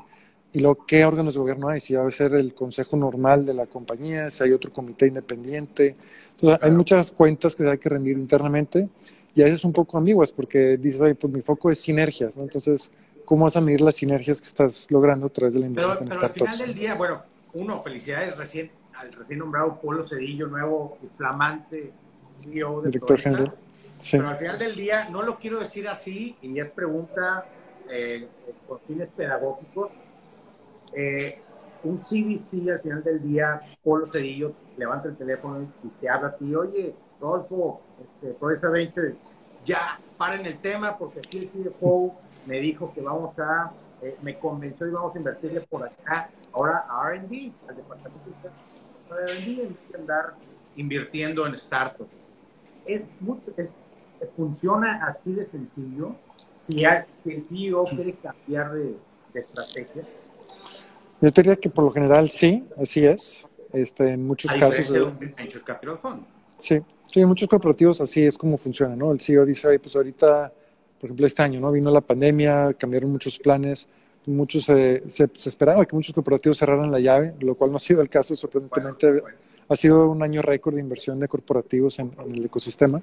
y 0.53 0.61
luego 0.61 0.87
qué 0.87 1.05
órganos 1.05 1.35
de 1.35 1.41
gobierno 1.41 1.69
hay, 1.69 1.81
si 1.81 1.95
va 1.95 2.07
a 2.07 2.11
ser 2.13 2.35
el 2.35 2.55
consejo 2.55 2.97
normal 2.97 3.45
de 3.45 3.55
la 3.55 3.67
compañía, 3.67 4.31
si 4.31 4.45
hay 4.45 4.53
otro 4.53 4.73
comité 4.73 5.09
independiente. 5.09 5.97
Entonces, 6.31 6.63
hay 6.63 6.71
muchas 6.71 7.11
cuentas 7.11 7.57
que 7.57 7.69
hay 7.69 7.79
que 7.79 7.89
rendir 7.89 8.17
internamente 8.17 8.89
y 9.37 9.43
a 9.43 9.45
veces 9.45 9.65
un 9.65 9.73
poco 9.73 9.99
ambiguas 9.99 10.33
porque 10.33 10.79
dices, 10.79 10.99
oye, 10.99 11.15
pues 11.15 11.31
mi 11.31 11.43
foco 11.43 11.71
es 11.71 11.79
sinergias, 11.79 12.35
¿no? 12.39 12.45
Entonces, 12.45 12.91
¿cómo 13.27 13.45
vas 13.45 13.55
a 13.55 13.61
medir 13.61 13.83
las 13.83 13.95
sinergias 13.95 14.41
que 14.41 14.47
estás 14.47 14.91
logrando 14.91 15.27
a 15.27 15.29
través 15.29 15.53
de 15.53 15.61
la 15.61 15.67
inversión 15.67 15.93
pero, 15.93 15.99
con 15.99 16.09
pero 16.09 16.21
startups? 16.21 16.51
al 16.51 16.57
final 16.57 16.69
del 16.69 16.81
día, 16.81 16.95
bueno, 16.95 17.23
uno, 17.53 17.81
felicidades 17.83 18.35
recién, 18.35 18.71
al 18.95 19.13
recién 19.13 19.41
nombrado 19.41 19.79
Polo 19.79 20.09
Cedillo, 20.09 20.47
nuevo 20.47 20.97
y 21.03 21.07
flamante 21.19 21.93
CEO 22.39 22.81
de 22.81 22.89
Director 22.89 23.21
general. 23.21 23.53
Sí. 23.99 24.17
Pero 24.17 24.31
al 24.31 24.39
final 24.39 24.59
del 24.59 24.75
día, 24.75 25.09
no 25.11 25.23
lo 25.23 25.39
quiero 25.39 25.61
decir 25.61 25.87
así, 25.87 26.35
y 26.41 26.59
es 26.59 26.71
pregunta 26.71 27.45
eh, 27.91 28.27
por 28.67 28.81
fines 28.87 29.11
pedagógicos. 29.15 29.91
Eh, 30.95 31.41
un 31.85 31.99
CBC 31.99 32.71
al 32.71 32.81
final 32.81 33.05
del 33.05 33.23
día, 33.23 33.61
Polo 33.85 34.11
Cedillo, 34.11 34.55
levanta 34.79 35.09
el 35.09 35.17
teléfono 35.17 35.71
y 35.85 35.89
te 36.01 36.09
habla 36.09 36.29
a 36.29 36.37
ti, 36.37 36.55
oye, 36.55 36.95
Rodolfo, 37.21 37.81
este, 38.03 38.35
Proesa 38.35 38.69
Ventures, 38.69 39.15
ya 39.67 39.99
paren 40.17 40.47
el 40.47 40.59
tema 40.59 40.97
porque 40.97 41.19
aquí 41.19 41.39
el 41.39 41.49
CFO 41.49 42.15
me 42.47 42.61
dijo 42.61 42.93
que 42.95 43.03
vamos 43.03 43.39
a, 43.39 43.73
eh, 44.01 44.17
me 44.23 44.39
convenció 44.39 44.87
y 44.87 44.91
vamos 44.91 45.15
a 45.15 45.19
invertirle 45.19 45.61
por 45.63 45.85
acá. 45.85 46.31
ahora 46.53 46.87
a 46.89 47.13
R&D, 47.13 47.53
al 47.69 47.77
departamento 47.77 48.31
de 48.31 49.33
R&D, 49.33 49.63
en 49.63 49.69
vez 49.69 49.91
de 49.91 49.99
andar 49.99 50.35
invirtiendo 50.77 51.47
en 51.47 51.59
startups. 51.59 52.15
Es, 52.87 53.09
es, 53.57 53.69
funciona 54.37 55.05
así 55.07 55.33
de 55.33 55.47
sencillo. 55.47 56.15
Si, 56.63 56.85
el 56.85 57.45
CEO 57.45 57.85
quiere 57.85 58.13
cambiar 58.15 58.73
de, 58.73 58.97
estrategia. 59.35 60.03
Yo 61.21 61.31
diría 61.31 61.57
que 61.57 61.69
por 61.69 61.85
lo 61.85 61.91
general 61.91 62.31
sí, 62.31 62.67
así 62.81 63.05
es. 63.05 63.49
Este, 63.73 64.13
en 64.13 64.27
muchos 64.27 64.51
casos. 64.53 64.91
De 64.91 65.03
un 65.03 65.19
venture 65.19 65.63
capital 65.63 65.99
fund. 65.99 66.25
Sí, 66.57 66.81
sí, 67.17 67.23
en 67.23 67.29
muchos 67.29 67.49
corporativos 67.49 67.99
así 68.03 68.27
es 68.27 68.37
como 68.37 68.59
funciona, 68.59 68.95
¿no? 68.95 69.11
El 69.11 69.21
CEO 69.21 69.47
dice, 69.47 69.79
pues 69.79 69.97
ahorita, 69.97 70.53
por 71.01 71.09
ejemplo, 71.09 71.27
este 71.27 71.43
año, 71.43 71.61
¿no? 71.61 71.73
Vino 71.73 71.91
la 71.91 72.03
pandemia, 72.03 72.75
cambiaron 72.75 73.11
muchos 73.11 73.39
planes, 73.39 73.89
muchos 74.27 74.65
se, 74.65 75.03
se, 75.09 75.25
esperaba 75.49 75.87
que 75.87 75.97
muchos 75.97 76.15
corporativos 76.15 76.59
cerraran 76.59 76.93
la 76.93 77.01
llave, 77.01 77.33
lo 77.41 77.55
cual 77.55 77.71
no 77.71 77.77
ha 77.77 77.81
sido 77.81 78.03
el 78.03 78.11
caso, 78.11 78.37
sorprendentemente 78.37 79.23
ha 79.67 79.77
sido 79.77 80.11
un 80.11 80.23
año 80.23 80.43
récord 80.43 80.75
de 80.75 80.83
inversión 80.83 81.19
de 81.19 81.27
corporativos 81.27 81.99
en, 82.01 82.13
el 82.35 82.45
ecosistema. 82.45 83.01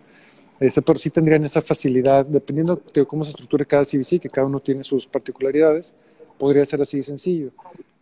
Este, 0.59 0.83
pero 0.83 0.99
sí 0.99 1.09
tendrían 1.09 1.43
esa 1.43 1.63
facilidad, 1.63 2.23
dependiendo 2.23 2.79
de 2.93 3.07
cómo 3.07 3.23
se 3.23 3.31
estructure 3.31 3.65
cada 3.65 3.83
CVC, 3.83 4.19
que 4.19 4.29
cada 4.29 4.45
uno 4.45 4.59
tiene 4.59 4.83
sus 4.83 5.07
particularidades, 5.07 5.95
podría 6.37 6.63
ser 6.67 6.83
así 6.83 6.97
de 6.97 7.03
sencillo. 7.03 7.49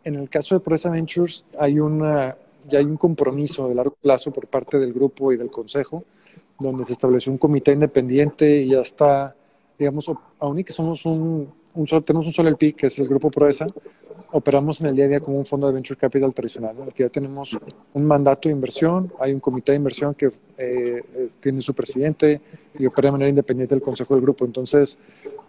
En 0.03 0.15
el 0.15 0.27
caso 0.27 0.55
de 0.55 0.59
Presa 0.59 0.89
Ventures 0.89 1.45
hay 1.57 1.79
una, 1.79 2.35
ya 2.69 2.79
hay 2.79 2.85
un 2.85 2.97
compromiso 2.97 3.67
de 3.67 3.75
largo 3.75 3.95
plazo 4.01 4.31
por 4.31 4.47
parte 4.47 4.79
del 4.79 4.93
grupo 4.93 5.31
y 5.31 5.37
del 5.37 5.51
consejo, 5.51 6.03
donde 6.59 6.83
se 6.83 6.93
estableció 6.93 7.31
un 7.31 7.37
comité 7.37 7.73
independiente 7.73 8.61
y 8.61 8.69
ya 8.69 8.81
está, 8.81 9.35
digamos, 9.77 10.11
aún 10.39 10.59
y 10.59 10.63
que 10.63 10.73
somos 10.73 11.05
un, 11.05 11.49
un 11.75 11.87
solo, 11.87 12.03
tenemos 12.03 12.27
un 12.27 12.33
solo 12.33 12.49
LP, 12.49 12.73
que 12.73 12.87
es 12.87 12.99
el 12.99 13.07
grupo 13.07 13.31
Proesa, 13.31 13.67
operamos 14.31 14.79
en 14.81 14.87
el 14.87 14.95
día 14.95 15.05
a 15.05 15.07
día 15.07 15.19
como 15.19 15.37
un 15.37 15.45
fondo 15.45 15.67
de 15.67 15.73
venture 15.73 15.99
capital 15.99 16.33
tradicional, 16.33 16.75
¿no? 16.77 16.83
Aquí 16.83 17.03
ya 17.03 17.09
tenemos 17.09 17.57
un 17.93 18.05
mandato 18.05 18.47
de 18.47 18.53
inversión, 18.53 19.11
hay 19.19 19.33
un 19.33 19.39
comité 19.39 19.73
de 19.73 19.77
inversión 19.77 20.13
que 20.13 20.27
eh, 20.27 20.31
eh, 20.57 21.29
tiene 21.39 21.61
su 21.61 21.73
presidente 21.73 22.39
y 22.77 22.85
opera 22.85 23.07
de 23.07 23.11
manera 23.11 23.29
independiente 23.29 23.75
del 23.75 23.83
consejo 23.83 24.15
del 24.15 24.23
grupo. 24.23 24.45
Entonces, 24.45 24.97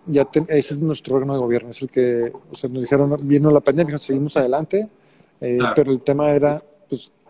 ya 0.06 0.28
ese 0.48 0.74
es 0.74 0.80
nuestro 0.80 1.14
órgano 1.16 1.34
de 1.34 1.40
gobierno, 1.40 1.70
es 1.70 1.82
el 1.82 1.90
que 1.90 2.32
o 2.50 2.54
sea, 2.54 2.68
nos 2.70 2.82
dijeron, 2.82 3.16
vino 3.22 3.50
la 3.50 3.60
pandemia, 3.60 3.98
seguimos 3.98 4.36
adelante, 4.36 4.88
eh, 5.40 5.58
pero 5.74 5.92
el 5.92 6.00
tema 6.02 6.32
era, 6.32 6.60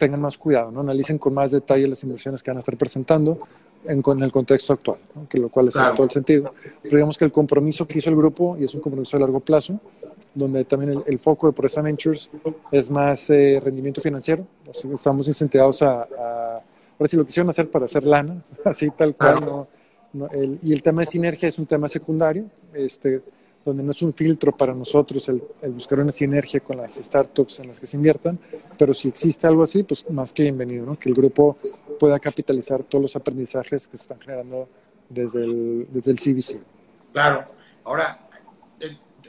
tengan 0.02 0.20
más 0.20 0.36
cuidado, 0.36 0.72
¿no? 0.72 0.80
analicen 0.80 1.16
con 1.16 1.32
más 1.32 1.52
detalle 1.52 1.86
las 1.86 2.02
inversiones 2.02 2.42
que 2.42 2.50
van 2.50 2.56
a 2.56 2.58
estar 2.58 2.76
presentando 2.76 3.38
en, 3.84 4.02
con 4.02 4.20
el 4.20 4.32
contexto 4.32 4.72
actual, 4.72 4.98
que 5.28 5.38
lo 5.38 5.48
cual 5.48 5.68
es 5.68 5.74
todo 5.74 6.02
el 6.02 6.10
sentido. 6.10 6.52
Pero 6.82 6.96
digamos 6.96 7.16
que 7.16 7.24
el 7.24 7.30
compromiso 7.30 7.86
que 7.86 8.00
hizo 8.00 8.10
el 8.10 8.16
grupo, 8.16 8.56
y 8.58 8.64
es 8.64 8.74
un 8.74 8.80
compromiso 8.80 9.16
a 9.16 9.20
largo 9.20 9.38
plazo, 9.38 9.78
donde 10.34 10.64
también 10.64 11.04
el, 11.06 11.18
foco 11.20 11.46
de 11.46 11.52
Presa 11.52 11.82
Ventures 11.82 12.30
es 12.72 12.90
más 12.90 13.30
eh, 13.30 13.60
rendimiento 13.62 14.00
financiero. 14.00 14.44
estamos 14.92 15.28
incentivados 15.28 15.82
a, 15.82 16.02
ahora 16.02 17.08
si 17.08 17.16
lo 17.16 17.24
quisieron 17.24 17.50
hacer 17.50 17.70
para 17.70 17.84
hacer 17.84 18.02
lana, 18.02 18.42
así 18.64 18.90
tal 18.90 19.14
cual. 19.14 19.68
y 20.62 20.72
el 20.72 20.82
tema 20.82 21.02
de 21.02 21.06
sinergia 21.06 21.48
es 21.48 21.60
un 21.60 21.66
tema 21.66 21.86
secundario, 21.86 22.46
este, 22.74 23.22
donde 23.64 23.82
no 23.82 23.92
es 23.92 24.02
un 24.02 24.12
filtro 24.12 24.52
para 24.52 24.74
nosotros 24.74 25.28
el, 25.28 25.42
buscar 25.72 26.00
una 26.00 26.10
sinergia 26.10 26.60
con 26.60 26.76
las 26.76 26.94
startups 26.94 27.60
en 27.60 27.68
las 27.68 27.78
que 27.78 27.86
se 27.86 27.96
inviertan, 27.96 28.38
pero 28.78 28.92
si 28.92 29.08
existe 29.08 29.46
algo 29.46 29.62
así, 29.62 29.82
pues 29.82 30.08
más 30.10 30.32
que 30.32 30.42
bienvenido, 30.42 30.84
¿no? 30.84 30.98
que 30.98 31.08
el 31.08 31.14
grupo 31.14 31.56
pueda 31.98 32.18
capitalizar 32.18 32.82
todos 32.82 33.02
los 33.02 33.16
aprendizajes 33.16 33.86
que 33.86 33.96
se 33.96 34.02
están 34.02 34.20
generando 34.20 34.68
desde 35.08 35.44
el, 35.44 35.86
desde 35.90 36.10
el 36.10 36.18
CBC. 36.18 36.60
Claro. 37.12 37.44
Ahora, 37.84 38.28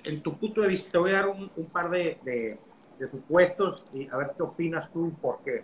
en 0.04 0.22
tu 0.22 0.38
punto 0.38 0.62
de 0.62 0.68
vista, 0.68 0.92
te 0.92 0.98
voy 0.98 1.12
a 1.12 1.14
dar 1.14 1.30
un, 1.30 1.50
par 1.72 1.90
de, 1.90 2.58
supuestos 3.08 3.86
y 3.94 4.08
a 4.08 4.18
ver 4.18 4.32
qué 4.36 4.44
opinas 4.44 4.92
tú 4.92 5.08
y 5.08 5.12
por 5.12 5.40
qué. 5.44 5.64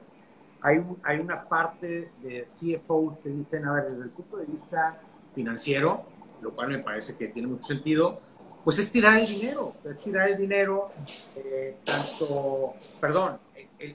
Hay, 0.61 0.83
hay 1.03 1.19
una 1.19 1.47
parte 1.47 2.11
de 2.21 2.47
CFOs 2.59 3.19
que 3.19 3.29
dicen, 3.29 3.65
a 3.65 3.73
ver, 3.73 3.91
desde 3.91 4.03
el 4.03 4.09
punto 4.09 4.37
de 4.37 4.45
vista 4.45 4.99
financiero, 5.33 6.03
lo 6.41 6.51
cual 6.51 6.69
me 6.69 6.79
parece 6.79 7.15
que 7.15 7.29
tiene 7.29 7.47
mucho 7.47 7.67
sentido, 7.67 8.19
pues 8.63 8.79
es 8.79 8.91
tirar 8.91 9.17
el 9.17 9.27
dinero, 9.27 9.73
es 9.83 9.97
tirar 9.99 10.29
el 10.29 10.37
dinero, 10.37 10.89
eh, 11.35 11.77
tanto, 11.83 12.73
perdón, 12.99 13.37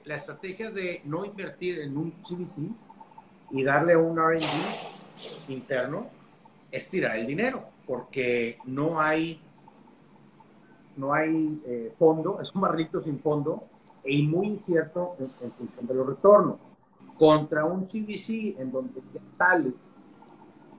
la 0.04 0.16
estrategia 0.16 0.70
de 0.70 1.02
no 1.04 1.24
invertir 1.24 1.80
en 1.80 1.96
un 1.96 2.12
CVC 2.22 2.70
y 3.50 3.62
darle 3.62 3.96
un 3.96 4.18
RD 4.18 4.42
interno 5.48 6.06
es 6.70 6.88
tirar 6.88 7.16
el 7.16 7.26
dinero, 7.26 7.64
porque 7.86 8.58
no 8.64 9.00
hay 9.00 9.40
no 10.96 11.12
hay 11.12 11.60
eh, 11.66 11.92
fondo, 11.98 12.40
es 12.40 12.54
un 12.54 12.60
barrito 12.60 13.02
sin 13.02 13.18
fondo 13.18 13.64
y 14.04 14.22
muy 14.22 14.48
incierto 14.48 15.16
en, 15.18 15.52
función 15.52 15.86
de 15.86 15.94
los 15.94 16.06
retornos. 16.06 16.56
Contra 17.18 17.64
un 17.64 17.84
CVC 17.84 18.60
en 18.60 18.72
donde 18.72 19.00
sales 19.32 19.74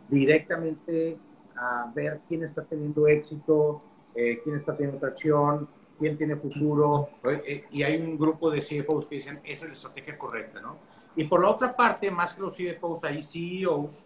directamente 0.09 1.17
a 1.57 1.91
ver 1.93 2.21
quién 2.27 2.43
está 2.43 2.63
teniendo 2.63 3.07
éxito, 3.07 3.81
eh, 4.13 4.39
quién 4.43 4.57
está 4.57 4.75
teniendo 4.75 5.00
tracción, 5.00 5.67
quién 6.00 6.17
tiene 6.17 6.35
futuro, 6.35 7.09
eh, 7.24 7.65
y 7.71 7.83
hay 7.83 8.01
un 8.01 8.17
grupo 8.17 8.50
de 8.50 8.59
CFOs 8.59 9.05
que 9.05 9.15
dicen, 9.15 9.39
esa 9.43 9.65
es 9.65 9.69
la 9.69 9.74
estrategia 9.74 10.17
correcta, 10.17 10.62
¿no? 10.62 10.77
Y 11.15 11.25
por 11.25 11.41
la 11.41 11.50
otra 11.50 11.75
parte, 11.75 12.12
más 12.12 12.33
que 12.33 12.41
los 12.41 12.55
CFOs, 12.57 13.03
hay 13.05 13.24
CEOs 13.24 14.05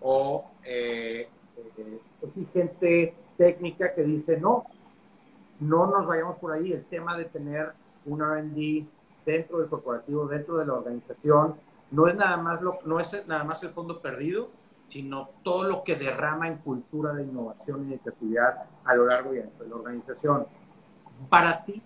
o 0.00 0.44
pues 2.20 2.32
gente 2.52 3.14
técnica 3.36 3.94
que 3.94 4.02
dice, 4.02 4.38
no, 4.38 4.64
no 5.60 5.86
nos 5.86 6.06
vayamos 6.06 6.38
por 6.38 6.52
ahí. 6.52 6.72
El 6.72 6.84
tema 6.84 7.16
de 7.16 7.26
tener 7.26 7.72
un 8.04 8.20
R&D 8.20 8.86
dentro 9.24 9.58
del 9.58 9.68
corporativo, 9.68 10.26
dentro 10.26 10.56
de 10.58 10.66
la 10.66 10.74
organización, 10.74 11.56
no 11.90 12.08
es 12.08 12.14
nada 12.16 12.36
más 12.36 12.60
lo, 12.62 12.78
no 12.84 13.00
es 13.00 13.26
nada 13.26 13.44
más 13.44 13.62
el 13.62 13.70
fondo 13.70 14.00
perdido, 14.00 14.48
sino 14.90 15.30
todo 15.42 15.64
lo 15.64 15.84
que 15.84 15.96
derrama 15.96 16.48
en 16.48 16.58
cultura 16.58 17.12
de 17.12 17.24
innovación 17.24 17.86
y 17.86 17.92
de 17.92 17.98
creatividad 17.98 18.64
a 18.84 18.94
lo 18.94 19.06
largo 19.06 19.34
y 19.34 19.40
ancho 19.40 19.62
de 19.62 19.68
la 19.68 19.76
organización. 19.76 20.46
Para 21.28 21.64
ti, 21.64 21.82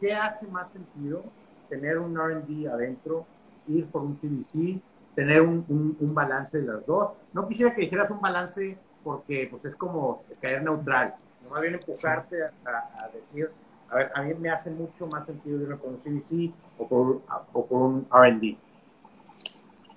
¿qué 0.00 0.14
hace 0.14 0.46
más 0.46 0.70
sentido 0.72 1.24
tener 1.68 1.98
un 1.98 2.16
R&D 2.16 2.68
adentro, 2.68 3.26
ir 3.68 3.86
por 3.86 4.02
un 4.02 4.16
CBC, 4.16 4.80
tener 5.14 5.42
un, 5.42 5.64
un, 6.00 6.14
balance 6.14 6.58
de 6.60 6.66
las 6.66 6.84
dos? 6.86 7.12
No 7.32 7.46
quisiera 7.48 7.74
que 7.74 7.82
dijeras 7.82 8.10
un 8.10 8.20
balance 8.20 8.76
porque 9.04 9.48
pues 9.50 9.64
es 9.64 9.74
como 9.76 10.22
caer 10.40 10.62
neutral 10.62 11.14
más 11.50 11.62
bien 11.62 11.74
empujarte 11.74 12.42
a, 12.42 13.10
decir, 13.12 13.50
a 13.90 13.96
ver, 13.96 14.10
a 14.14 14.22
mí 14.22 14.34
me 14.34 14.50
hace 14.50 14.70
mucho 14.70 15.06
más 15.06 15.26
sentido 15.26 15.60
irme 15.60 15.76
por 15.76 15.90
un 15.90 15.96
CBC 15.96 16.52
o 16.78 16.88
por, 16.88 17.22
o 17.52 17.66
por 17.66 17.82
un 17.82 18.06
RD. 18.10 18.56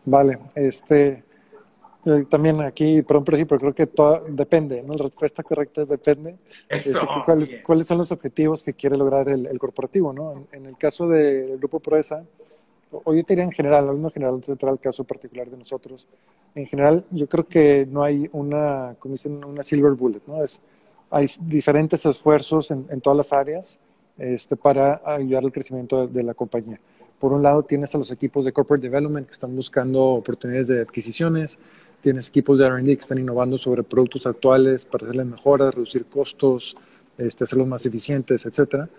Vale, 0.05 0.39
este, 0.55 1.24
eh, 2.06 2.25
también 2.29 2.62
aquí, 2.62 3.01
por 3.01 3.18
un 3.18 3.25
principio, 3.25 3.58
creo 3.58 3.74
que 3.74 3.88
todo 3.88 4.22
depende, 4.29 4.82
¿no? 4.84 4.94
La 4.94 5.03
respuesta 5.03 5.44
correcta 5.44 5.82
es 5.82 5.89
depende. 5.89 6.36
Este, 6.70 6.94
¿cuáles, 7.25 7.58
¿cuáles, 7.63 7.88
son 7.88 7.98
los 7.98 8.12
objetivos 8.12 8.63
que 8.63 8.74
quiere 8.74 8.96
lograr 8.96 9.27
el, 9.27 9.60
corporativo, 9.60 10.13
¿no? 10.13 10.46
En, 10.51 10.65
el 10.65 10.77
caso 10.77 11.10
del 11.10 11.58
Grupo 11.58 11.79
Proesa, 11.79 12.24
o 12.91 13.13
yo 13.13 13.24
te 13.24 13.34
diría 13.34 13.44
en 13.44 13.51
general, 13.51 13.89
en 13.89 14.10
general, 14.12 14.36
antes 14.36 14.48
de 14.48 14.53
entrar 14.53 14.72
al 14.72 14.79
caso 14.79 15.03
particular 15.03 15.50
de 15.50 15.58
nosotros, 15.58 16.08
en 16.56 16.65
general 16.65 17.06
yo 17.12 17.27
creo 17.27 17.48
que 17.48 17.88
no 17.89 18.03
hay 18.03 18.27
una, 18.32 18.96
como 19.00 19.13
dicen, 19.13 19.44
una 19.44 19.62
silver 19.62 19.94
bullet, 19.94 20.22
¿no? 20.25 20.44
Es, 20.44 20.62
hay 21.12 21.27
diferentes 21.41 22.06
esfuerzos 22.06 22.72
en, 22.72 23.01
todas 23.01 23.18
las 23.18 23.34
áreas 23.34 23.79
este, 24.18 24.56
para 24.56 25.01
ayudar 25.06 25.44
al 25.44 25.51
crecimiento 25.51 26.08
de, 26.08 26.24
la 26.24 26.34
compañía. 26.34 26.79
Por 27.20 27.34
un 27.34 27.44
lado, 27.44 27.63
tienes 27.63 27.94
a 27.96 27.98
los 27.98 28.12
equipos 28.12 28.46
de 28.46 28.53
corporate 28.53 28.88
development 28.88 29.27
que 29.27 29.34
están 29.34 29.56
buscando 29.56 30.01
oportunidades 30.01 30.68
de 30.68 30.82
adquisiciones, 30.82 31.60
tienes 32.01 32.29
equipos 32.29 32.58
de 32.58 32.65
R&D 32.65 32.96
que 32.96 33.01
están 33.01 33.18
innovando 33.18 33.58
sobre 33.58 33.84
productos 33.84 34.25
actuales 34.25 34.86
para 34.86 35.06
hacerles 35.06 35.25
mejoras, 35.25 35.74
reducir 35.74 36.06
costos, 36.06 36.75
este, 37.18 37.44
hacerlos 37.44 37.68
más 37.68 37.86
eficientes, 37.86 38.46
etcétera. 38.46 38.89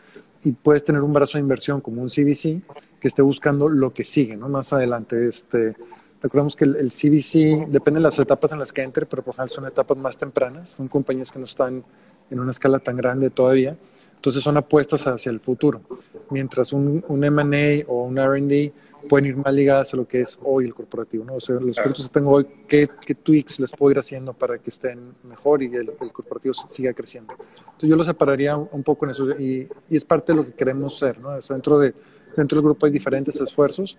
Y 0.44 0.52
puedes 0.52 0.84
tener 0.84 1.02
un 1.02 1.12
brazo 1.12 1.38
de 1.38 1.42
inversión 1.42 1.80
como 1.80 2.02
un 2.02 2.08
CVC 2.08 2.60
que 3.00 3.08
esté 3.08 3.22
buscando 3.22 3.68
lo 3.68 3.92
que 3.92 4.04
sigue, 4.04 4.36
¿no? 4.36 4.48
Más 4.48 4.72
adelante, 4.72 5.28
este, 5.28 5.74
Recordemos 6.22 6.54
que 6.54 6.64
el, 6.64 6.90
CBC 6.90 7.68
depende 7.68 7.98
de 7.98 8.02
las 8.02 8.18
etapas 8.18 8.52
en 8.52 8.58
las 8.58 8.72
que 8.72 8.82
entre, 8.82 9.06
pero 9.06 9.22
por 9.22 9.34
ejemplo 9.34 9.54
son 9.54 9.66
etapas 9.66 9.96
más 9.96 10.16
tempranas, 10.18 10.68
son 10.68 10.88
compañías 10.88 11.32
que 11.32 11.38
no 11.38 11.46
están 11.46 11.82
en 12.30 12.40
una 12.40 12.50
escala 12.50 12.78
tan 12.78 12.96
grande 12.96 13.30
todavía, 13.30 13.76
entonces 14.16 14.42
son 14.42 14.58
apuestas 14.58 15.06
hacia 15.06 15.30
el 15.30 15.40
futuro, 15.40 15.80
mientras 16.28 16.74
un, 16.74 17.02
un 17.08 17.24
M&A 17.24 17.84
o 17.88 18.04
un 18.04 18.18
R&D 18.18 18.72
pueden 19.08 19.26
ir 19.26 19.36
más 19.36 19.52
ligadas 19.52 19.94
a 19.94 19.96
lo 19.96 20.06
que 20.06 20.22
es 20.22 20.38
hoy 20.42 20.64
el 20.64 20.74
corporativo, 20.74 21.24
¿no? 21.24 21.34
O 21.34 21.40
sea, 21.40 21.56
los 21.56 21.76
productos 21.76 22.06
que 22.08 22.12
tengo 22.12 22.30
hoy, 22.30 22.46
¿qué, 22.68 22.88
¿qué, 23.04 23.14
tweaks 23.14 23.60
les 23.60 23.72
puedo 23.72 23.92
ir 23.92 23.98
haciendo 23.98 24.32
para 24.32 24.58
que 24.58 24.70
estén 24.70 25.14
mejor 25.24 25.62
y 25.62 25.74
el, 25.74 25.92
corporativo 26.12 26.54
siga 26.68 26.92
creciendo? 26.92 27.32
Entonces 27.32 27.88
yo 27.88 27.96
lo 27.96 28.04
separaría 28.04 28.56
un, 28.56 28.82
poco 28.82 29.04
en 29.06 29.12
eso 29.12 29.30
y, 29.38 29.66
y, 29.88 29.96
es 29.96 30.04
parte 30.04 30.32
de 30.32 30.38
lo 30.38 30.44
que 30.44 30.52
queremos 30.52 30.98
ser, 30.98 31.18
¿no? 31.20 31.38
dentro, 31.38 31.78
de, 31.78 31.94
dentro 32.36 32.56
del 32.56 32.64
grupo 32.64 32.86
hay 32.86 32.92
diferentes 32.92 33.40
esfuerzos 33.40 33.98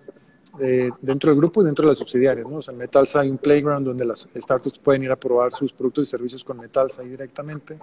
dentro 0.58 1.30
del 1.30 1.36
grupo 1.36 1.62
y 1.62 1.64
dentro 1.64 1.86
de 1.86 1.92
las 1.92 1.98
subsidiarias. 1.98 2.46
¿no? 2.46 2.56
O 2.56 2.62
sea, 2.62 2.72
en 2.72 2.78
Metalsa 2.78 3.20
hay 3.20 3.30
un 3.30 3.38
playground 3.38 3.86
donde 3.86 4.04
las 4.04 4.28
startups 4.34 4.78
pueden 4.78 5.02
ir 5.04 5.10
a 5.10 5.16
probar 5.16 5.52
sus 5.52 5.72
productos 5.72 6.08
y 6.08 6.10
servicios 6.10 6.44
con 6.44 6.58
Metalsa 6.58 7.02
ahí 7.02 7.08
directamente. 7.08 7.78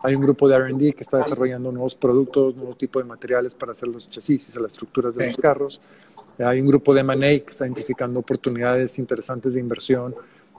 Hay 0.00 0.14
un 0.14 0.22
grupo 0.22 0.48
de 0.48 0.58
RD 0.58 0.94
que 0.94 1.02
está 1.02 1.18
desarrollando 1.18 1.70
nuevos 1.72 1.94
productos, 1.94 2.54
nuevo 2.56 2.74
tipo 2.74 2.98
de 2.98 3.04
materiales 3.04 3.54
para 3.54 3.72
hacer 3.72 3.88
los 3.88 4.08
chasis 4.08 4.54
y 4.54 4.60
las 4.60 4.72
estructuras 4.72 5.14
de 5.14 5.26
los 5.26 5.36
carros. 5.36 5.80
Hay 6.42 6.60
un 6.60 6.66
grupo 6.66 6.94
de 6.94 7.00
M&A 7.00 7.18
que 7.18 7.46
está 7.48 7.66
identificando 7.66 8.20
oportunidades 8.20 8.98
interesantes 8.98 9.54
de 9.54 9.60
inversión 9.60 10.14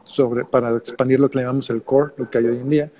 sobre, 0.05 0.45
para 0.45 0.75
expandir 0.75 1.19
lo 1.19 1.29
que 1.29 1.37
le 1.37 1.43
llamamos 1.43 1.69
el 1.69 1.83
core, 1.83 2.13
lo 2.17 2.29
que 2.29 2.37
hay 2.37 2.45
hoy 2.45 2.57
en 2.57 2.69
día. 2.69 2.91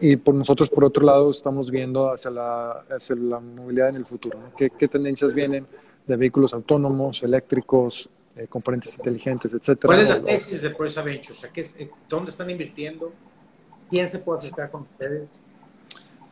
Y 0.00 0.16
por 0.16 0.34
nosotros, 0.34 0.68
por 0.68 0.84
otro 0.84 1.04
lado, 1.04 1.30
estamos 1.30 1.70
viendo 1.70 2.12
hacia 2.12 2.30
la, 2.30 2.84
hacia 2.90 3.16
la 3.16 3.40
movilidad 3.40 3.88
en 3.88 3.96
el 3.96 4.04
futuro. 4.04 4.38
¿Qué, 4.56 4.70
¿Qué, 4.70 4.88
tendencias 4.88 5.34
vienen 5.34 5.66
de 6.06 6.16
vehículos 6.16 6.52
autónomos, 6.52 7.22
eléctricos, 7.22 8.08
eh, 8.36 8.46
componentes 8.48 8.96
inteligentes, 8.96 9.52
etcétera? 9.52 9.94
¿Cuál 9.94 10.00
es 10.00 10.08
la 10.08 10.20
tesis 10.22 10.62
de 10.62 10.70
Proesa 10.70 11.02
Ventures? 11.02 11.44
¿A 11.44 11.48
¿Dónde 12.08 12.30
están 12.30 12.50
invirtiendo? 12.50 13.12
¿Quién 13.88 14.08
se 14.08 14.18
puede 14.18 14.38
acercar 14.38 14.70
con 14.70 14.82
ustedes? 14.82 15.28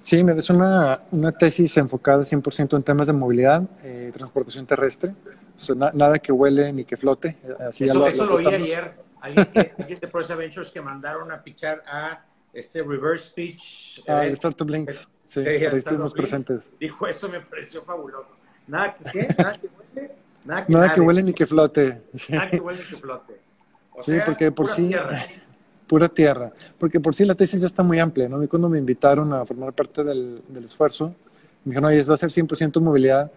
Sí, 0.01 0.25
es 0.37 0.49
una, 0.49 1.03
una 1.11 1.31
tesis 1.31 1.77
enfocada 1.77 2.23
100% 2.23 2.75
en 2.75 2.83
temas 2.83 3.07
de 3.07 3.13
movilidad, 3.13 3.63
eh, 3.85 4.11
transportación 4.15 4.65
terrestre, 4.65 5.13
nada 5.77 6.19
que 6.19 6.33
huele 6.33 6.73
ni 6.73 6.85
que 6.85 6.97
flote. 6.97 7.39
Así 7.59 7.85
eso 7.85 7.95
lo, 7.95 8.07
eso 8.07 8.27
lo 8.27 8.37
oí 8.37 8.47
ayer 8.47 8.95
alguien, 9.21 9.49
alguien 9.79 9.99
de 10.01 10.09
Prosa 10.09 10.35
Ventures 10.35 10.71
que 10.71 10.81
mandaron 10.81 11.31
a 11.31 11.43
pichar 11.43 11.83
a 11.87 12.25
este 12.53 12.83
Reverse 12.83 13.27
Speech. 13.27 14.03
Ah, 14.09 14.27
el 14.27 14.33
Startup 14.33 14.69
Links. 14.69 15.09
Sí, 15.25 15.41
ahí 15.41 15.65
estuvimos 15.65 16.13
presentes. 16.13 16.73
Dijo, 16.81 17.07
eso 17.07 17.29
me 17.29 17.41
pareció 17.41 17.83
fabuloso. 17.83 18.31
Nada 18.67 18.97
que, 18.97 19.05
¿qué? 19.11 19.29
Nada 19.39 19.59
que 19.59 19.69
huele. 19.69 20.15
Nada 20.45 20.67
que, 20.67 20.73
nada 20.73 20.93
que 20.93 21.01
huele 21.01 21.23
ni 21.23 21.33
que 21.33 21.47
flote. 21.47 22.03
Nada 22.29 22.51
que 22.51 22.59
huele 22.59 22.79
ni 22.81 22.85
que 22.85 22.97
flote. 22.97 23.41
O 23.93 24.03
sí, 24.03 24.19
porque 24.25 24.51
por 24.51 24.69
sí. 24.69 24.89
Tierra. 24.89 25.23
Pura 25.87 26.09
tierra. 26.09 26.53
Porque 26.79 27.01
por 27.01 27.17
sí 27.17 27.25
la 27.25 27.35
tesis 27.35 27.61
ya 27.61 27.67
está 27.67 27.83
muy 27.83 27.99
amplia, 27.99 28.29
¿no? 28.29 28.39
Mí 28.39 28.47
cuando 28.47 28.69
me 28.69 28.79
invitaron 28.79 29.33
a 29.33 29.45
formar 29.45 29.73
parte 29.73 30.05
del, 30.05 30.41
del 30.47 30.65
esfuerzo, 30.65 31.09
me 31.65 31.71
dijeron, 31.71 31.91
oye, 31.91 32.01
va 32.05 32.15
a 32.15 32.17
ser 32.17 32.31
100% 32.31 32.81
movilidad 32.81 33.29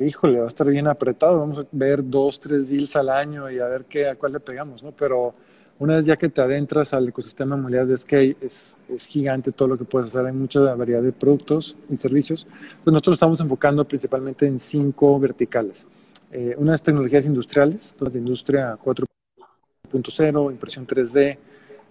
híjole, 0.00 0.38
va 0.38 0.44
a 0.44 0.48
estar 0.48 0.66
bien 0.66 0.86
apretado, 0.86 1.38
vamos 1.38 1.58
a 1.58 1.66
ver 1.72 2.08
dos, 2.08 2.38
tres 2.40 2.68
deals 2.68 2.96
al 2.96 3.08
año 3.08 3.50
y 3.50 3.58
a 3.58 3.66
ver 3.66 3.84
qué, 3.84 4.08
a 4.08 4.16
cuál 4.16 4.32
le 4.32 4.40
pegamos, 4.40 4.82
¿no? 4.82 4.92
Pero 4.92 5.34
una 5.78 5.94
vez 5.94 6.06
ya 6.06 6.16
que 6.16 6.28
te 6.28 6.40
adentras 6.40 6.92
al 6.92 7.08
ecosistema 7.08 7.54
de 7.54 7.62
movilidad 7.62 7.86
de 7.86 7.96
Skate, 7.96 8.42
es, 8.42 8.76
gigante 9.08 9.52
todo 9.52 9.68
lo 9.68 9.78
que 9.78 9.84
puedes 9.84 10.08
hacer, 10.08 10.26
hay 10.26 10.32
mucha 10.32 10.60
variedad 10.74 11.02
de 11.02 11.12
productos 11.12 11.76
y 11.88 11.96
servicios. 11.96 12.46
Pues 12.82 12.92
nosotros 12.92 13.14
estamos 13.14 13.40
enfocando 13.40 13.86
principalmente 13.86 14.46
en 14.46 14.58
cinco 14.58 15.20
verticales. 15.20 15.86
Eh, 16.32 16.54
una 16.58 16.74
es 16.74 16.82
tecnologías 16.82 17.26
industriales, 17.26 17.94
de 17.98 18.18
industria 18.18 18.76
4.0, 18.76 20.50
impresión 20.50 20.86
3D, 20.86 21.38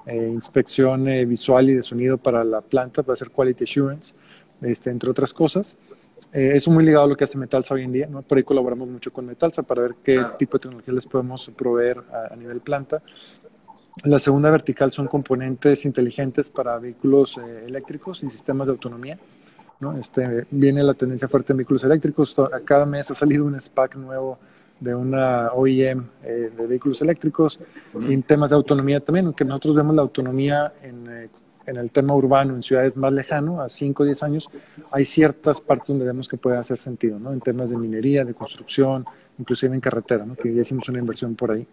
eh, 0.06 0.30
inspección 0.34 1.08
eh, 1.08 1.26
visual 1.26 1.70
y 1.70 1.76
de 1.76 1.84
sonido 1.84 2.18
para 2.18 2.44
la 2.44 2.62
planta, 2.62 3.04
para 3.04 3.14
hacer 3.14 3.32
quality 3.32 3.64
assurance, 3.64 4.16
este, 4.62 4.90
entre 4.90 5.10
otras 5.10 5.34
cosas. 5.34 5.78
Eh, 6.34 6.52
eso 6.56 6.72
muy 6.72 6.84
ligado 6.84 7.06
a 7.06 7.08
lo 7.08 7.16
que 7.16 7.24
hace 7.24 7.38
Metalsa 7.38 7.74
hoy 7.74 7.84
en 7.84 7.92
día, 7.92 8.08
¿no? 8.08 8.22
Por 8.22 8.38
ahí 8.38 8.44
colaboramos 8.44 8.88
mucho 8.88 9.12
con 9.12 9.26
Metalsa 9.26 9.64
para 9.64 9.84
ver 9.84 9.96
qué 10.04 10.24
tipo 10.38 10.58
de 10.58 10.64
tecnología 10.64 10.94
les 10.94 11.06
podemos 11.06 11.50
proveer 11.56 12.02
a, 12.32 12.36
nivel 12.36 12.60
planta. 12.60 13.02
La 14.04 14.20
segunda 14.20 14.52
vertical 14.52 14.92
son 14.92 15.08
componentes 15.08 15.86
inteligentes 15.86 16.50
para 16.50 16.78
vehículos 16.80 17.38
eh, 17.38 17.66
eléctricos 17.68 18.24
y 18.24 18.30
sistemas 18.30 18.68
de 18.68 18.72
autonomía. 18.72 19.18
¿no? 19.80 19.98
Este, 19.98 20.46
viene 20.52 20.84
la 20.84 20.94
tendencia 20.96 21.28
fuerte 21.28 21.54
en 21.54 21.58
vehículos 21.58 21.84
eléctricos. 21.84 22.36
Cada 22.66 22.86
mes 22.86 23.10
ha 23.12 23.16
salido 23.16 23.46
un 23.46 23.60
SPAC 23.60 23.96
nuevo 23.96 24.38
de 24.80 24.94
una 24.94 25.52
OEM 25.54 26.08
eh, 26.24 26.52
de 26.56 26.68
vehículos 26.68 27.02
eléctricos 27.02 27.60
y 28.00 28.14
en 28.14 28.22
temas 28.22 28.52
de 28.52 28.56
autonomía 28.56 29.00
también, 29.00 29.26
aunque 29.26 29.44
nosotros 29.44 29.76
vemos 29.76 29.96
la 29.96 30.04
autonomía 30.04 30.74
en 30.84 31.30
en 31.68 31.76
el 31.76 31.92
tema 31.92 32.16
urbano, 32.16 32.56
en 32.56 32.64
ciudades 32.64 32.96
más 32.96 33.14
lejanas, 33.14 33.60
a 33.60 33.70
5 33.70 34.04
o 34.04 34.06
10 34.06 34.24
años, 34.24 34.50
hay 34.92 35.06
ciertas 35.06 35.62
partes 35.62 35.90
donde 35.90 36.06
vemos 36.06 36.28
que 36.28 36.38
puede 36.38 36.58
hacer 36.58 36.78
sentido, 36.78 37.20
¿no? 37.20 37.34
En 37.34 37.42
temas 37.42 37.70
de 37.70 37.78
minería, 37.78 38.24
de 38.26 38.34
construcción, 38.34 39.06
inclusive 39.38 39.76
en 39.76 39.82
carretera, 39.82 40.26
¿no? 40.26 40.36
Que 40.36 40.54
ya 40.54 40.62
hicimos 40.62 40.88
una 40.90 41.00
inversión 41.00 41.36
por 41.36 41.52
ahí. 41.52 41.68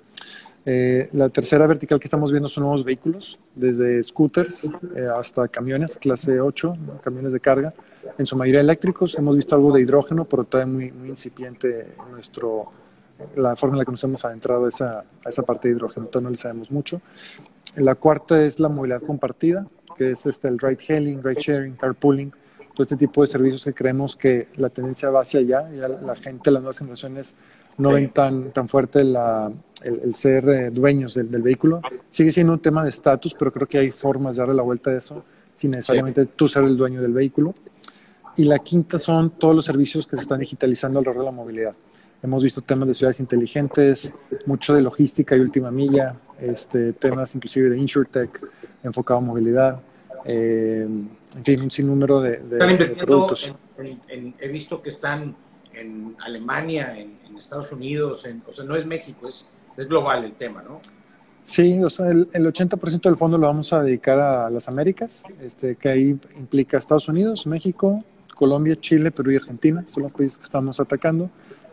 Eh, 0.67 1.11
la 1.13 1.29
tercera 1.29 1.67
vertical 1.67 2.01
que 2.01 2.07
estamos 2.07 2.33
viendo 2.33 2.49
son 2.49 2.65
nuevos 2.65 2.85
vehículos, 2.85 3.39
desde 3.55 4.03
scooters 4.03 4.65
eh, 4.97 5.07
hasta 5.15 5.47
camiones, 5.49 5.99
clase 5.99 6.41
8, 6.41 6.75
camiones 7.03 7.33
de 7.33 7.41
carga, 7.41 7.73
en 8.19 8.27
su 8.27 8.37
mayoría 8.37 8.61
eléctricos. 8.61 9.15
Hemos 9.17 9.37
visto 9.37 9.55
algo 9.55 9.73
de 9.73 9.83
hidrógeno, 9.83 10.25
pero 10.25 10.45
todavía 10.45 10.73
muy, 10.73 10.93
muy 10.93 11.09
incipiente 11.11 11.89
nuestro, 12.11 12.73
la 13.37 13.55
forma 13.55 13.75
en 13.75 13.79
la 13.81 13.85
que 13.85 13.91
nos 13.93 14.03
hemos 14.05 14.25
adentrado 14.25 14.65
a 14.65 14.69
esa, 14.69 15.05
a 15.25 15.29
esa 15.29 15.43
parte 15.43 15.69
de 15.69 15.75
hidrógeno, 15.75 16.07
todavía 16.07 16.27
no 16.27 16.31
le 16.31 16.37
sabemos 16.37 16.71
mucho. 16.71 17.01
La 17.77 17.95
cuarta 17.97 18.43
es 18.43 18.61
la 18.61 18.69
movilidad 18.69 19.03
compartida, 19.03 19.67
que 19.95 20.13
es 20.13 20.27
este, 20.27 20.49
el 20.49 20.59
ride 20.59 20.79
hailing, 20.89 21.23
ride 21.23 21.41
sharing, 21.41 21.77
carpooling, 21.77 22.33
todo 22.75 22.83
este 22.83 22.97
tipo 22.97 23.21
de 23.21 23.29
servicios 23.29 23.65
que 23.65 23.73
creemos 23.73 24.17
que 24.17 24.49
la 24.57 24.69
tendencia 24.69 25.09
va 25.11 25.21
hacia 25.21 25.41
allá. 25.41 25.71
Ya 25.73 25.89
la 25.89 26.17
gente, 26.17 26.51
las 26.51 26.63
nuevas 26.63 26.79
generaciones 26.79 27.35
no 27.79 27.93
ven 27.93 28.11
tan, 28.11 28.51
tan 28.51 28.69
fuerte 28.69 29.05
la, 29.05 29.51
el, 29.83 30.15
ser 30.15 30.49
eh, 30.49 30.71
dueños 30.71 31.15
del, 31.15 31.43
vehículo. 31.43 31.81
Sigue 32.09 32.33
siendo 32.33 32.53
un 32.53 32.61
tema 32.61 32.83
de 32.83 32.91
estatus, 32.91 33.35
pero 33.35 33.53
creo 33.53 33.69
que 33.69 33.79
hay 33.79 33.91
formas 33.91 34.37
de 34.37 34.43
darle 34.43 34.55
la 34.55 34.63
vuelta 34.63 34.91
a 34.91 34.97
eso 34.97 35.25
sin 35.55 35.71
necesariamente 35.71 36.27
tú 36.27 36.49
ser 36.49 36.65
el 36.65 36.77
dueño 36.77 37.01
del 37.01 37.13
vehículo. 37.13 37.55
Y 38.37 38.45
la 38.45 38.59
quinta 38.59 38.99
son 38.99 39.31
todos 39.31 39.55
los 39.55 39.65
servicios 39.65 40.07
que 40.07 40.17
se 40.17 40.23
están 40.23 40.41
digitalizando 40.41 40.99
alrededor 40.99 41.23
de 41.23 41.27
la 41.27 41.31
movilidad. 41.31 41.75
Hemos 42.21 42.43
visto 42.43 42.63
temas 42.63 42.89
de 42.89 42.95
ciudades 42.95 43.21
inteligentes, 43.21 44.13
mucho 44.47 44.75
de 44.75 44.81
logística 44.81 45.37
y 45.37 45.41
última 45.41 45.71
milla, 45.71 46.17
este, 46.41 46.95
temas 46.95 47.35
inclusive 47.35 47.71
de 47.71 47.79
InsurTech 47.79 48.41
enfocado 48.85 49.19
a 49.19 49.23
movilidad, 49.23 49.81
eh, 50.25 50.87
en 50.87 51.45
fin, 51.45 51.61
un 51.61 51.71
sinnúmero 51.71 52.21
de, 52.21 52.39
de, 52.39 52.57
están 52.57 52.71
invirtiendo 52.71 53.35
En, 54.09 54.35
he 54.39 54.49
visto 54.49 54.81
que 54.81 54.91
están 54.91 55.35
en 55.73 56.17
Alemania, 56.21 56.97
en, 56.99 57.15
Estados 57.37 57.73
Unidos, 57.73 58.25
o 58.47 58.53
sea, 58.53 58.65
no 58.65 58.77
es 58.77 58.87
México, 58.87 59.27
es, 59.27 59.49
es 59.77 59.89
global 59.89 60.25
el 60.25 60.35
tema, 60.35 60.63
¿no? 60.63 60.81
Sí, 61.43 61.83
o 61.83 61.91
sea, 61.91 62.09
el, 62.09 62.29
el 62.33 62.47
80% 62.47 63.01
del 63.03 63.17
fondo 63.17 63.37
lo 63.37 63.49
vamos 63.49 63.73
a 63.73 63.83
dedicar 63.83 64.21
a 64.21 64.49
las 64.51 64.69
Américas, 64.69 65.25
este, 65.43 65.75
que 65.75 65.89
ahí 65.89 66.19
implica 66.37 66.79
Estados 66.79 67.09
Unidos, 67.09 67.49
México, 67.49 68.05
Colombia, 68.37 68.77
Chile, 68.77 69.11
Perú 69.11 69.33
y 69.33 69.37
Argentina, 69.37 69.85
son 69.89 70.05
los 70.05 70.13
países 70.13 70.39
que 70.39 70.45
estamos 70.45 70.79
atacando 70.79 71.29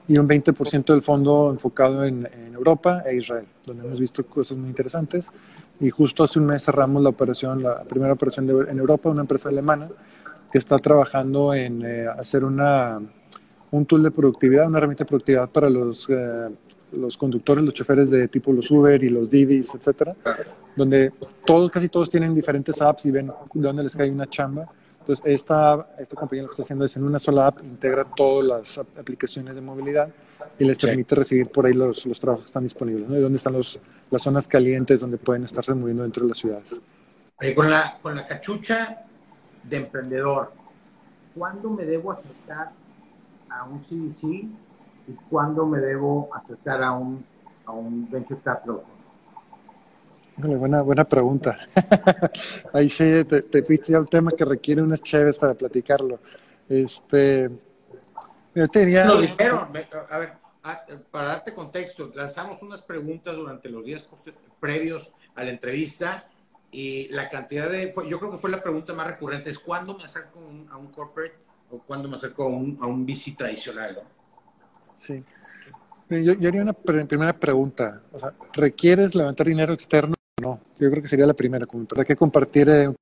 y 0.07 0.17
un 0.17 0.27
20% 0.27 0.85
del 0.85 1.01
fondo 1.01 1.49
enfocado 1.51 2.03
en, 2.03 2.27
Europa 2.53 3.01
e 3.07 3.15
Israel, 3.15 3.45
donde 3.65 3.83
hemos 3.83 3.99
visto 3.99 4.23
cosas 4.23 4.55
muy 4.55 4.69
interesantes. 4.69 5.31
Y 5.81 5.89
justo 5.89 6.23
hace 6.23 6.39
un 6.39 6.45
mes 6.45 6.63
cerramos 6.63 7.01
la 7.01 7.09
operación, 7.09 7.63
la 7.63 7.83
primera 7.83 8.13
operación 8.13 8.49
en 8.69 8.77
Europa, 8.77 9.09
una 9.09 9.21
empresa 9.21 9.49
alemana 9.49 9.89
que 10.51 10.57
está 10.59 10.77
trabajando 10.77 11.53
en 11.53 11.83
eh, 11.83 12.07
hacer 12.07 12.43
una, 12.43 12.99
un 13.71 13.85
tool 13.85 14.03
de 14.03 14.11
productividad, 14.11 14.67
una 14.67 14.77
herramienta 14.77 15.03
de 15.03 15.07
productividad 15.07 15.49
para 15.49 15.69
los, 15.69 16.07
eh, 16.09 16.49
los 16.91 17.17
conductores, 17.17 17.63
los 17.63 17.73
choferes 17.73 18.11
de 18.11 18.27
tipo 18.27 18.53
los 18.53 18.69
Uber 18.69 19.03
y 19.03 19.09
los 19.09 19.29
Divis, 19.29 19.73
etcétera, 19.73 20.15
donde 20.75 21.13
todos, 21.45 21.71
casi 21.71 21.89
todos 21.89 22.09
tienen 22.09 22.35
diferentes 22.35 22.79
apps 22.81 23.07
y 23.07 23.11
ven 23.11 23.27
de 23.27 23.33
dónde 23.53 23.83
les 23.83 23.95
cae 23.95 24.11
una 24.11 24.27
chamba 24.27 24.69
entonces, 25.01 25.25
esta, 25.25 25.87
esta 25.97 26.15
compañía 26.15 26.43
lo 26.43 26.47
que 26.47 26.51
está 26.51 26.61
haciendo 26.61 26.85
es 26.85 26.95
en 26.95 27.03
una 27.03 27.17
sola 27.17 27.47
app 27.47 27.63
integra 27.63 28.05
todas 28.15 28.45
las 28.45 28.77
aplicaciones 28.77 29.55
de 29.55 29.61
movilidad 29.61 30.09
y 30.59 30.63
les 30.63 30.77
permite 30.77 31.15
recibir 31.15 31.49
por 31.49 31.65
ahí 31.65 31.73
los, 31.73 32.05
los 32.05 32.19
trabajos 32.19 32.43
que 32.43 32.49
están 32.49 32.61
disponibles, 32.61 33.09
¿no? 33.09 33.17
Y 33.17 33.19
dónde 33.19 33.37
están 33.37 33.53
los, 33.53 33.79
las 34.11 34.21
zonas 34.21 34.47
calientes 34.47 34.99
donde 34.99 35.17
pueden 35.17 35.43
estarse 35.43 35.73
moviendo 35.73 36.03
dentro 36.03 36.23
de 36.23 36.29
las 36.29 36.37
ciudades. 36.37 36.79
con, 37.55 37.71
la, 37.71 37.97
con 37.99 38.15
la 38.15 38.27
cachucha 38.27 39.05
de 39.63 39.77
emprendedor, 39.77 40.51
¿cuándo 41.35 41.71
me 41.71 41.83
debo 41.83 42.11
acercar 42.11 42.71
a 43.49 43.63
un 43.63 43.79
CDC 43.79 44.23
y 44.23 45.13
cuándo 45.31 45.65
me 45.65 45.79
debo 45.79 46.29
acercar 46.35 46.83
a 46.83 46.91
un, 46.91 47.25
a 47.65 47.71
un 47.71 48.07
Venture 48.11 48.39
Capital? 48.43 48.81
Buena, 50.47 50.81
buena 50.81 51.03
pregunta. 51.05 51.57
Ahí 52.73 52.89
sí, 52.89 53.23
te, 53.25 53.43
te 53.43 53.63
fuiste 53.63 53.95
al 53.95 54.07
tema 54.07 54.31
que 54.31 54.45
requiere 54.45 54.81
unas 54.81 55.01
chéves 55.01 55.37
para 55.37 55.53
platicarlo. 55.53 56.19
Este, 56.67 57.49
yo 58.55 58.67
te 58.67 58.79
diría... 58.79 59.05
Nos 59.05 59.21
dijeron, 59.21 59.67
a 60.09 60.17
ver, 60.17 60.33
para 61.09 61.27
darte 61.27 61.53
contexto, 61.53 62.11
lanzamos 62.13 62.61
unas 62.63 62.81
preguntas 62.81 63.35
durante 63.35 63.69
los 63.69 63.83
días 63.83 64.07
previos 64.59 65.13
a 65.35 65.43
la 65.43 65.51
entrevista 65.51 66.27
y 66.71 67.07
la 67.09 67.29
cantidad 67.29 67.69
de, 67.69 67.91
yo 68.07 68.19
creo 68.19 68.31
que 68.31 68.37
fue 68.37 68.49
la 68.49 68.61
pregunta 68.61 68.93
más 68.93 69.07
recurrente, 69.07 69.49
es 69.49 69.59
¿cuándo 69.59 69.97
me 69.97 70.03
acerco 70.03 70.39
a 70.69 70.77
un 70.77 70.87
corporate 70.87 71.35
o 71.69 71.79
cuándo 71.79 72.07
me 72.07 72.15
acerco 72.15 72.43
a 72.43 72.47
un, 72.47 72.77
a 72.81 72.87
un 72.87 73.05
VC 73.05 73.35
tradicional? 73.37 73.95
¿no? 73.95 74.01
Sí. 74.95 75.23
Yo, 76.09 76.33
yo, 76.33 76.49
haría 76.49 76.61
una 76.61 76.73
primera 76.73 77.33
pregunta. 77.33 78.01
O 78.11 78.19
sea, 78.19 78.33
¿Requieres 78.53 79.15
levantar 79.15 79.47
dinero 79.47 79.73
externo 79.73 80.13
no, 80.41 80.59
yo 80.77 80.89
creo 80.89 81.01
que 81.01 81.07
sería 81.07 81.25
la 81.25 81.33
primera. 81.33 81.65
¿Para 81.87 82.03
qué 82.03 82.15
compartir 82.15 82.67
eh, 82.69 82.93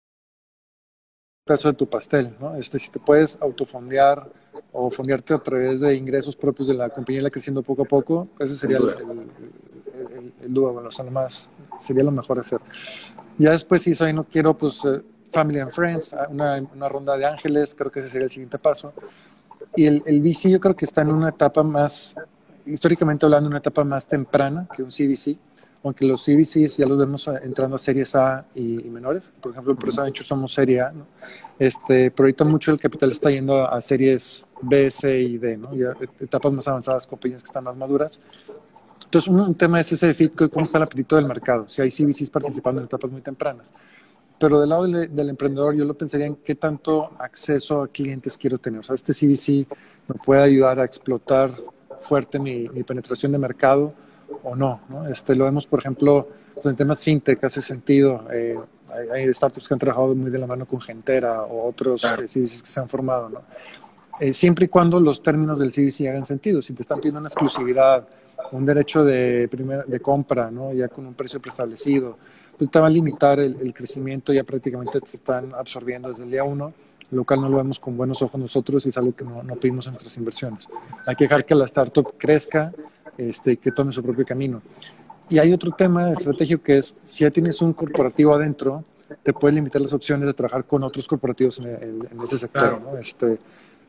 pedazo 1.45 1.69
de 1.69 1.73
tu 1.73 1.87
pastel, 1.87 2.35
¿no? 2.39 2.55
Este, 2.55 2.77
si 2.77 2.89
te 2.89 2.99
puedes 2.99 3.41
autofondear 3.41 4.29
o 4.71 4.91
fondearte 4.91 5.33
a 5.33 5.39
través 5.39 5.79
de 5.79 5.95
ingresos 5.95 6.35
propios 6.35 6.67
de 6.67 6.75
la 6.75 6.89
compañía 6.89 7.23
la 7.23 7.29
creciendo 7.29 7.63
poco 7.63 7.83
a 7.83 7.85
poco, 7.85 8.27
ese 8.39 8.55
sería 8.55 8.77
el, 8.77 8.89
el, 8.89 10.33
el, 10.41 10.53
bueno, 10.53 10.89
o 10.89 10.91
sea, 10.91 11.05
lo 11.05 11.11
más, 11.11 11.49
sería 11.79 12.03
lo 12.03 12.11
mejor 12.11 12.39
hacer. 12.39 12.59
Ya 13.37 13.51
después, 13.51 13.81
si 13.81 13.95
soy 13.95 14.13
no 14.13 14.25
quiero, 14.25 14.55
pues, 14.57 14.83
eh, 14.85 15.01
Family 15.31 15.59
and 15.59 15.71
Friends, 15.71 16.13
ah, 16.13 16.27
una, 16.29 16.61
una, 16.75 16.89
ronda 16.89 17.15
de 17.17 17.25
ángeles, 17.25 17.73
creo 17.73 17.89
que 17.89 17.99
ese 17.99 18.09
sería 18.09 18.25
el 18.25 18.31
siguiente 18.31 18.59
paso. 18.59 18.93
Y 19.75 19.85
el, 19.85 20.01
el 20.05 20.21
VC 20.21 20.49
yo 20.49 20.59
creo 20.59 20.75
que 20.75 20.85
está 20.85 21.01
en 21.01 21.09
una 21.09 21.29
etapa 21.29 21.63
más, 21.63 22.15
históricamente 22.65 23.25
hablando, 23.25 23.49
una 23.49 23.59
etapa 23.59 23.83
más 23.83 24.05
temprana 24.07 24.67
que 24.75 24.83
un 24.83 24.89
CVC 24.89 25.37
aunque 25.83 26.05
los 26.05 26.23
CVCs 26.23 26.77
ya 26.77 26.85
los 26.85 26.97
vemos 26.97 27.27
entrando 27.41 27.75
a 27.75 27.79
series 27.79 28.13
A 28.15 28.45
y, 28.53 28.83
menores. 28.89 29.31
Por 29.39 29.51
ejemplo, 29.51 29.71
en 29.71 29.77
Presa 29.77 30.03
Venture 30.03 30.25
somos 30.25 30.53
serie 30.53 30.81
A, 30.81 30.91
¿no? 30.91 31.05
este, 31.57 32.11
pero 32.11 32.25
ahorita 32.25 32.43
mucho 32.43 32.71
el 32.71 32.79
capital 32.79 33.09
está 33.09 33.31
yendo 33.31 33.65
a, 33.65 33.79
series 33.79 34.45
B, 34.61 34.91
C 34.91 35.21
y 35.21 35.37
D, 35.37 35.57
¿no? 35.57 35.73
Ya 35.73 35.93
etapas 36.19 36.51
más 36.51 36.67
avanzadas, 36.67 37.07
compañías 37.07 37.43
que 37.43 37.47
están 37.47 37.63
más 37.63 37.77
maduras. 37.77 38.19
Entonces, 39.05 39.31
un, 39.31 39.55
tema 39.55 39.79
es 39.79 39.91
ese 39.91 40.13
fit, 40.13 40.35
cómo 40.35 40.65
está 40.65 40.77
el 40.77 40.83
apetito 40.83 41.15
del 41.15 41.25
mercado, 41.25 41.67
si 41.67 41.81
hay 41.81 41.89
CVCs 41.89 42.29
participando 42.29 42.81
en 42.81 42.85
etapas 42.85 43.09
muy 43.09 43.21
tempranas. 43.21 43.73
Pero 44.37 44.59
del 44.59 44.69
lado 44.69 44.83
del, 44.83 45.29
emprendedor, 45.29 45.75
yo 45.75 45.83
lo 45.83 45.93
pensaría 45.95 46.27
en 46.27 46.35
qué 46.37 46.55
tanto 46.55 47.09
acceso 47.19 47.81
a 47.81 47.87
clientes 47.87 48.37
quiero 48.37 48.57
tener. 48.57 48.81
O 48.81 48.83
sea, 48.83 48.95
este 48.95 49.13
CVC 49.13 49.67
me 50.07 50.15
puede 50.23 50.41
ayudar 50.41 50.79
a 50.79 50.85
explotar 50.85 51.53
fuerte 51.99 52.39
mi, 52.39 52.69
mi 52.69 52.83
penetración 52.83 53.33
de 53.33 53.37
mercado, 53.37 53.93
o 54.43 54.55
no, 54.55 54.81
¿no? 54.89 55.07
Este, 55.07 55.35
lo 55.35 55.45
vemos, 55.45 55.67
por 55.67 55.79
ejemplo, 55.79 56.27
en 56.63 56.75
temas 56.75 57.03
fintech, 57.03 57.43
hace 57.43 57.61
sentido. 57.61 58.25
Eh, 58.31 58.57
hay, 59.13 59.33
startups 59.33 59.67
que 59.67 59.73
han 59.73 59.79
trabajado 59.79 60.15
muy 60.15 60.31
de 60.31 60.39
la 60.39 60.47
mano 60.47 60.65
con 60.65 60.81
Gentera 60.81 61.43
o 61.43 61.67
otros 61.67 62.01
claro. 62.01 62.23
CVCs 62.23 62.35
eh, 62.35 62.61
que 62.63 62.69
se 62.69 62.79
han 62.79 62.89
formado, 62.89 63.29
¿no? 63.29 63.41
Eh, 64.19 64.33
siempre 64.33 64.65
y 64.65 64.67
cuando 64.67 64.99
los 64.99 65.23
términos 65.23 65.59
del 65.59 65.71
CVC 65.71 66.09
hagan 66.09 66.25
sentido. 66.25 66.61
Si 66.61 66.73
te 66.73 66.81
están 66.81 66.97
pidiendo 66.99 67.19
una 67.19 67.29
exclusividad, 67.29 68.05
un 68.51 68.65
derecho 68.65 69.03
de, 69.03 69.47
primer, 69.49 69.85
de 69.85 69.99
compra, 70.01 70.51
¿no? 70.51 70.73
ya 70.73 70.89
con 70.89 71.05
un 71.05 71.13
precio 71.13 71.39
preestablecido, 71.39 72.17
pues 72.57 72.69
te 72.69 72.79
va 72.79 72.87
a 72.87 72.89
limitar 72.89 73.39
el, 73.39 73.55
el, 73.61 73.73
crecimiento, 73.73 74.33
ya 74.33 74.43
prácticamente 74.43 74.99
te 74.99 75.15
están 75.17 75.53
absorbiendo 75.53 76.09
desde 76.09 76.23
el 76.23 76.31
día 76.31 76.43
uno, 76.43 76.73
lo 77.11 77.23
cual 77.23 77.41
no 77.41 77.49
lo 77.49 77.57
vemos 77.57 77.79
con 77.79 77.95
buenos 77.95 78.21
ojos 78.21 78.39
nosotros 78.39 78.85
y 78.85 78.89
es 78.89 78.97
algo 78.97 79.15
que 79.15 79.23
no, 79.23 79.41
no 79.41 79.55
pedimos 79.55 79.87
en 79.87 79.93
nuestras 79.93 80.17
inversiones. 80.17 80.67
Hay 81.05 81.15
que 81.15 81.23
dejar 81.23 81.45
que 81.45 81.55
la 81.55 81.65
startup 81.65 82.13
crezca, 82.17 82.73
este, 83.19 83.57
que 83.57 83.71
tome 83.71 83.91
su 83.91 84.01
propio 84.01 84.25
camino. 84.25 84.61
Y 85.29 85.37
hay 85.37 85.51
otro 85.53 85.71
tema 85.71 86.11
estratégico 86.11 86.63
que 86.63 86.77
es, 86.77 86.95
si 87.03 87.23
ya 87.23 87.31
tienes 87.31 87.61
un 87.61 87.73
corporativo 87.73 88.33
adentro, 88.33 88.83
te 89.21 89.33
puedes 89.33 89.53
limitar 89.55 89.81
las 89.81 89.93
opciones 89.93 90.25
de 90.25 90.33
trabajar 90.33 90.65
con 90.65 90.83
otros 90.83 91.07
corporativos 91.07 91.59
en, 91.59 92.07
ese 92.23 92.37
sector. 92.37 92.81
¿no? 92.81 92.97
Este, 92.97 93.37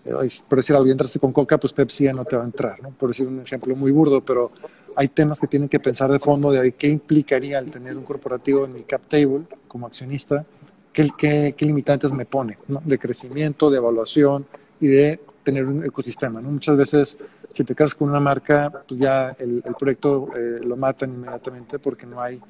eh, 0.05 0.29
por 0.49 0.59
decir 0.59 0.77
algo, 0.77 0.91
entraste 0.91 1.19
con 1.19 1.33
Coca, 1.33 1.59
pues 1.59 1.73
Pepsi 1.73 2.05
ya 2.05 2.13
no 2.13 2.25
te 2.25 2.37
va 2.37 2.43
a 2.43 2.47
entrar, 2.47 2.83
¿no? 2.83 2.91
por 2.91 3.11
decir 3.11 3.27
un 3.27 3.41
ejemplo 3.41 3.75
muy 3.77 3.93
burdo, 3.93 4.23
pero 4.23 4.51
hay 4.97 5.09
temas 5.09 5.39
que 5.39 5.47
tienen 5.47 5.69
que 5.69 5.79
pensar 5.79 6.11
de 6.11 6.19
fondo 6.19 6.51
de 6.51 6.73
qué 6.73 6.89
implicaría 6.89 7.59
el 7.59 7.71
tener 7.71 7.97
un 7.97 8.05
corporativo 8.05 8.65
en 8.65 8.73
mi 8.73 8.83
cap 8.83 9.03
table 9.09 9.43
como 9.69 9.87
accionista, 9.87 10.45
qué, 10.93 11.09
qué, 11.17 11.55
qué 11.57 11.65
limitantes 11.65 12.13
me 12.13 12.27
pone, 12.27 12.59
¿no? 12.69 12.83
de 12.85 12.99
crecimiento, 12.99 13.71
de 13.71 13.77
evaluación 13.79 14.45
y 14.81 14.89
de 14.89 15.21
tener 15.43 15.67
un 15.67 15.85
ecosistema. 15.85 16.41
¿no? 16.41 16.51
Muchas 16.51 16.77
veces 16.77 17.19
si 17.53 17.65
te 17.65 17.75
casas 17.75 17.95
con 17.95 18.09
una 18.09 18.21
marca, 18.21 18.71
pues 18.87 19.01
ya 19.01 19.31
el, 19.39 19.63
el 19.65 19.75
proyecto 19.75 20.29
eh, 20.37 20.61
lo 20.65 20.77
matan 20.77 21.15
inmediatamente 21.15 21.79
porque 21.79 22.07
no 22.07 22.21
hay, 22.21 22.41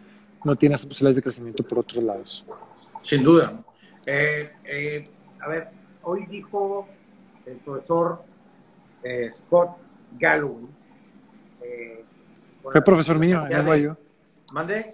no 0.44 0.56
tienes 0.56 0.84
posibilidades 0.84 1.16
de 1.16 1.22
crecimiento 1.22 1.62
por 1.62 1.80
otros 1.80 2.02
lados. 2.04 2.44
Sin 3.02 3.22
duda. 3.22 3.62
Eh, 4.04 4.52
eh, 4.64 5.08
a 5.40 5.48
ver, 5.48 5.68
hoy 6.02 6.26
dijo 6.26 6.86
el 7.46 7.56
profesor 7.56 8.22
Scott 9.38 9.78
Galloway. 10.18 10.66
Fue 12.62 12.82
profesor 12.82 13.18
mío 13.18 13.46
en 13.48 13.64
NYU. 13.64 13.96
¿Mande? 14.52 14.90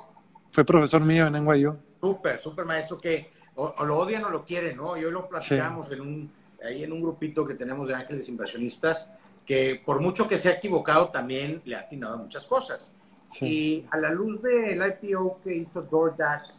Fue 0.50 0.64
profesor 0.64 1.00
mío 1.00 1.26
en 1.26 1.44
NYU. 1.44 1.76
Súper, 2.00 2.38
súper 2.38 2.64
maestro 2.64 2.98
que 2.98 3.32
o, 3.56 3.84
lo 3.84 3.98
odian 3.98 4.24
o 4.24 4.30
lo 4.30 4.44
quieren, 4.44 4.76
¿no? 4.76 4.96
Y 4.96 5.04
hoy 5.04 5.10
lo 5.10 5.28
platicamos 5.28 5.90
en 5.90 6.00
un, 6.00 6.32
ahí 6.64 6.84
en 6.84 6.92
un 6.92 7.02
grupito 7.02 7.44
que 7.44 7.54
tenemos 7.54 7.88
de 7.88 7.94
ángeles 7.94 8.28
inversionistas 8.28 9.10
que 9.46 9.80
por 9.84 10.00
mucho 10.00 10.28
que 10.28 10.36
se 10.36 10.48
ha 10.48 10.52
equivocado, 10.54 11.08
también 11.08 11.62
le 11.64 11.76
ha 11.76 11.80
atinado 11.80 12.14
a 12.14 12.18
muchas 12.18 12.44
cosas. 12.46 12.94
Y 13.40 13.84
a 13.90 13.98
la 13.98 14.10
luz 14.10 14.42
del 14.42 14.82
IPO 15.02 15.40
que 15.42 15.56
hizo 15.56 15.82
DoorDash 15.82 16.50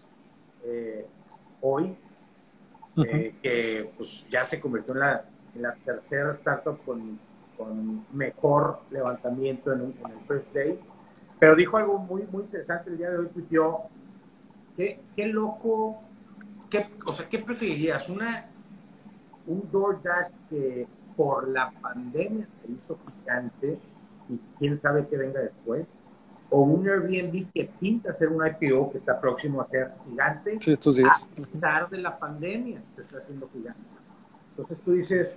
eh, 0.65 1.05
hoy, 1.61 1.95
eh, 3.05 3.35
que 3.41 3.91
pues, 3.95 4.25
ya 4.29 4.43
se 4.43 4.59
convirtió 4.59 4.93
en 4.93 4.99
la, 5.01 5.25
en 5.55 5.61
la 5.61 5.75
tercera 5.75 6.33
startup 6.33 6.83
con, 6.83 7.19
con 7.57 8.05
mejor 8.11 8.81
levantamiento 8.89 9.71
en, 9.73 9.81
en, 9.81 10.11
el 10.11 10.25
first 10.27 10.53
day, 10.53 10.79
pero 11.39 11.55
dijo 11.55 11.77
algo 11.77 11.99
muy, 11.99 12.23
muy 12.31 12.43
interesante 12.43 12.89
el 12.89 12.97
día 12.97 13.11
de 13.11 13.17
hoy, 13.19 13.27
tuiteó, 13.27 13.83
qué, 14.75 14.99
qué 15.15 15.27
loco, 15.27 16.01
qué, 16.69 16.89
o 17.05 17.11
sea, 17.11 17.29
¿qué 17.29 17.39
preferirías? 17.39 18.09
Una, 18.09 18.49
un 19.45 19.69
DoorDash 19.71 20.33
que 20.49 20.87
por 21.17 21.47
la 21.49 21.71
pandemia 21.81 22.47
se 22.61 22.71
hizo 22.71 22.97
gigante 23.19 23.77
y 24.29 24.39
quién 24.59 24.77
sabe 24.77 25.07
qué 25.09 25.17
venga 25.17 25.41
después, 25.41 25.85
o 26.49 26.61
un 26.61 26.87
Airbnb 26.87 27.51
que 27.51 27.69
pinta 27.79 28.13
ser 28.17 28.29
un 28.29 28.45
IPO 28.45 28.91
que 28.91 28.99
está 28.99 29.19
próximo 29.19 29.59
a 29.61 29.67
ser 29.67 29.91
gigante, 30.07 30.57
sí, 30.61 30.71
estos 30.71 30.95
días. 30.95 31.29
a 31.29 31.35
pesar 31.35 31.89
de 31.89 31.97
la 31.97 32.17
pandemia 32.17 32.81
se 32.95 33.01
está 33.01 33.17
haciendo 33.17 33.49
gigante. 33.49 33.81
Entonces 34.51 34.77
tú 34.85 34.93
dices, 34.93 35.29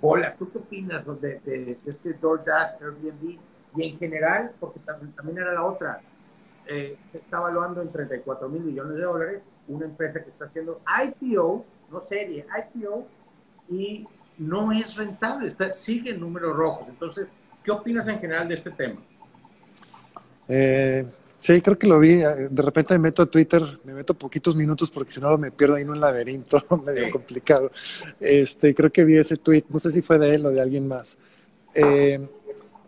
hola, 0.00 0.34
¿tú 0.38 0.50
qué 0.50 0.58
opinas 0.58 1.04
de, 1.20 1.40
de, 1.40 1.78
este 1.86 2.12
DoorDash, 2.14 2.82
Airbnb? 2.82 3.38
Y 3.76 3.82
en 3.82 3.98
general, 3.98 4.52
porque 4.58 4.80
también, 4.80 5.38
era 5.38 5.52
la 5.52 5.64
otra, 5.64 6.00
eh, 6.66 6.96
se 7.12 7.18
está 7.18 7.38
evaluando 7.38 7.80
en 7.80 7.90
34 7.90 8.48
mil 8.48 8.62
millones 8.62 8.96
de 8.96 9.02
dólares 9.02 9.42
una 9.68 9.84
empresa 9.86 10.22
que 10.22 10.30
está 10.30 10.46
haciendo 10.46 10.80
IPO, 10.86 11.64
no 11.90 12.00
serie, 12.02 12.44
IPO, 12.74 13.06
y 13.70 14.06
no 14.38 14.72
es 14.72 14.96
rentable, 14.96 15.48
está, 15.48 15.72
sigue 15.74 16.10
en 16.10 16.20
números 16.20 16.56
rojos. 16.56 16.88
Entonces, 16.88 17.32
¿qué 17.64 17.70
opinas 17.70 18.06
en 18.08 18.18
general 18.20 18.48
de 18.48 18.54
este 18.54 18.70
tema? 18.70 19.00
Eh, 20.48 21.04
sí, 21.38 21.60
creo 21.60 21.78
que 21.78 21.86
lo 21.86 21.98
vi. 21.98 22.16
De 22.16 22.62
repente 22.62 22.94
me 22.94 23.00
meto 23.00 23.22
a 23.22 23.26
Twitter, 23.26 23.62
me 23.84 23.92
meto 23.92 24.14
poquitos 24.14 24.56
minutos 24.56 24.90
porque 24.90 25.10
si 25.10 25.20
no 25.20 25.36
me 25.36 25.50
pierdo 25.50 25.74
ahí 25.74 25.82
en 25.82 25.90
un 25.90 26.00
laberinto 26.00 26.62
medio 26.86 27.10
complicado. 27.10 27.70
Este, 28.20 28.74
creo 28.74 28.90
que 28.90 29.04
vi 29.04 29.18
ese 29.18 29.36
tweet, 29.36 29.64
no 29.68 29.78
sé 29.78 29.90
si 29.90 30.02
fue 30.02 30.18
de 30.18 30.34
él 30.34 30.46
o 30.46 30.50
de 30.50 30.60
alguien 30.60 30.88
más. 30.88 31.18
Eh, 31.74 32.20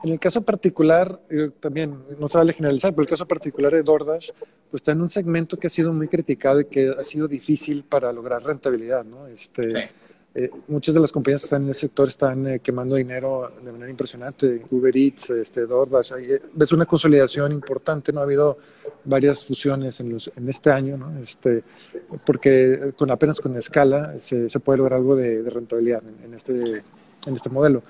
en 0.03 0.13
el 0.13 0.19
caso 0.19 0.41
particular, 0.41 1.21
también 1.61 1.95
no 2.19 2.27
se 2.27 2.39
vale 2.39 2.55
generalizar, 2.55 2.93
pero 2.93 3.03
el 3.03 3.09
caso 3.09 3.29
particular 3.29 3.73
de 3.73 3.83
DoorDash, 3.83 4.31
pues 4.71 4.81
está 4.81 4.93
en 4.93 5.03
un 5.03 5.11
segmento 5.11 5.59
que 5.59 5.67
ha 5.67 5.71
sido 5.71 5.93
muy 5.93 6.09
criticado 6.09 6.61
y 6.61 6.65
que 6.65 6.95
ha 6.99 7.05
sido 7.05 7.29
difícil 7.29 7.85
para 7.85 8.11
lograr 8.11 8.43
rentabilidad, 8.43 9.05
¿no? 9.05 9.27
Este, 9.27 9.91
eh, 10.33 10.49
muchas 10.69 10.95
de 10.95 11.01
las 11.01 11.11
compañías 11.11 11.43
que 11.43 11.47
están 11.47 11.65
en 11.65 11.71
ese 11.71 11.81
sector 11.81 12.07
están 12.07 12.47
eh, 12.47 12.61
quemando 12.61 12.95
dinero 12.95 13.51
de 13.65 13.73
manera 13.73 13.91
impresionante. 13.91 14.63
Uber 14.71 14.97
Eats, 14.97 15.31
este, 15.31 15.67
DoorDash, 15.67 16.13
eh, 16.19 16.41
es 16.59 16.73
una 16.73 16.87
consolidación 16.87 17.51
importante, 17.51 18.13
¿no? 18.13 18.21
Ha 18.21 18.25
habido 18.25 18.59
varias 19.05 19.45
fusiones 19.45 19.99
en, 20.01 20.11
los, 20.11 20.31
en 20.37 20.49
este 20.49 20.71
año, 20.71 20.97
¿no? 20.97 21.21
Este, 21.21 21.65
porque 22.25 22.93
con 22.97 23.11
apenas 23.11 23.41
con 23.41 23.57
escala 23.57 24.19
se, 24.21 24.49
se 24.49 24.61
puede 24.61 24.79
lograr 24.79 24.99
algo 24.99 25.17
de, 25.17 25.43
de 25.43 25.51
rentabilidad 25.51 26.03
en, 26.07 26.25
en, 26.27 26.35
este, 26.35 26.53
en 27.27 27.35
este 27.35 27.51
modelo. 27.51 27.83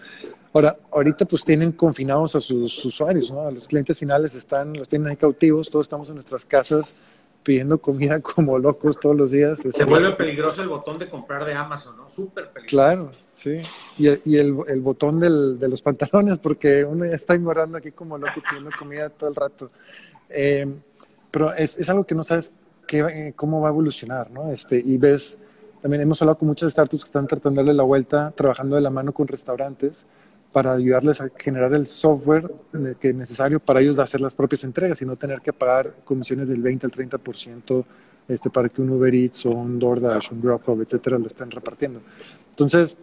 Ahora, 0.52 0.76
ahorita 0.90 1.26
pues 1.26 1.44
tienen 1.44 1.72
confinados 1.72 2.34
a 2.34 2.40
sus 2.40 2.84
usuarios, 2.84 3.30
¿no? 3.30 3.42
A 3.42 3.50
los 3.52 3.68
clientes 3.68 3.98
finales 3.98 4.34
están, 4.34 4.72
los 4.72 4.88
tienen 4.88 5.08
ahí 5.08 5.16
cautivos, 5.16 5.68
todos 5.68 5.84
estamos 5.84 6.08
en 6.08 6.16
nuestras 6.16 6.44
casas 6.44 6.94
pidiendo 7.42 7.78
comida 7.78 8.20
como 8.22 8.58
locos 8.58 8.98
todos 8.98 9.16
los 9.16 9.30
días. 9.30 9.58
Se 9.58 9.68
este, 9.68 9.84
vuelve 9.84 10.12
peligroso 10.12 10.62
el 10.62 10.68
botón 10.68 10.98
de 10.98 11.08
comprar 11.08 11.44
de 11.44 11.54
Amazon, 11.54 11.96
¿no? 11.96 12.10
Súper 12.10 12.50
peligroso. 12.50 12.68
Claro, 12.68 13.12
sí. 13.32 13.56
Y, 13.98 14.08
y 14.30 14.36
el, 14.36 14.56
el, 14.66 14.80
botón 14.80 15.20
del, 15.20 15.58
de 15.58 15.68
los 15.68 15.82
pantalones, 15.82 16.38
porque 16.38 16.84
uno 16.84 17.04
ya 17.04 17.14
está 17.14 17.34
ignorando 17.34 17.78
aquí 17.78 17.92
como 17.92 18.18
loco 18.18 18.40
pidiendo 18.48 18.70
comida 18.78 19.10
todo 19.10 19.30
el 19.30 19.36
rato. 19.36 19.70
Eh, 20.28 20.66
pero 21.30 21.52
es, 21.54 21.78
es, 21.78 21.88
algo 21.90 22.04
que 22.04 22.14
no 22.14 22.24
sabes 22.24 22.52
qué, 22.86 23.00
eh, 23.00 23.32
cómo 23.36 23.60
va 23.60 23.68
a 23.68 23.72
evolucionar, 23.72 24.30
¿no? 24.30 24.50
Este, 24.50 24.82
y 24.84 24.96
ves, 24.96 25.38
también 25.80 26.02
hemos 26.02 26.20
hablado 26.22 26.38
con 26.38 26.48
muchas 26.48 26.72
startups 26.72 27.04
que 27.04 27.08
están 27.08 27.26
tratando 27.26 27.60
de 27.60 27.66
darle 27.66 27.76
la 27.76 27.84
vuelta, 27.84 28.32
trabajando 28.34 28.76
de 28.76 28.82
la 28.82 28.90
mano 28.90 29.12
con 29.12 29.26
restaurantes 29.26 30.06
para 30.52 30.72
ayudarles 30.72 31.20
a 31.20 31.30
generar 31.36 31.72
el 31.74 31.86
software 31.86 32.50
que 32.98 33.10
es 33.10 33.14
necesario 33.14 33.60
para 33.60 33.80
ellos 33.80 33.98
hacer 33.98 34.20
las 34.20 34.34
propias 34.34 34.64
entregas 34.64 35.00
y 35.00 35.06
no 35.06 35.16
tener 35.16 35.40
que 35.40 35.52
pagar 35.52 35.94
comisiones 36.04 36.48
del 36.48 36.60
20 36.60 36.86
al 36.86 36.92
30% 36.92 37.84
este, 38.28 38.50
para 38.50 38.68
que 38.68 38.82
un 38.82 38.90
Uber 38.90 39.14
Eats 39.14 39.46
o 39.46 39.50
un 39.50 39.78
DoorDash, 39.78 40.32
un 40.32 40.40
Grubhub, 40.40 40.82
etcétera, 40.82 41.18
lo 41.18 41.26
estén 41.26 41.50
repartiendo. 41.50 42.00
Entonces, 42.50 42.96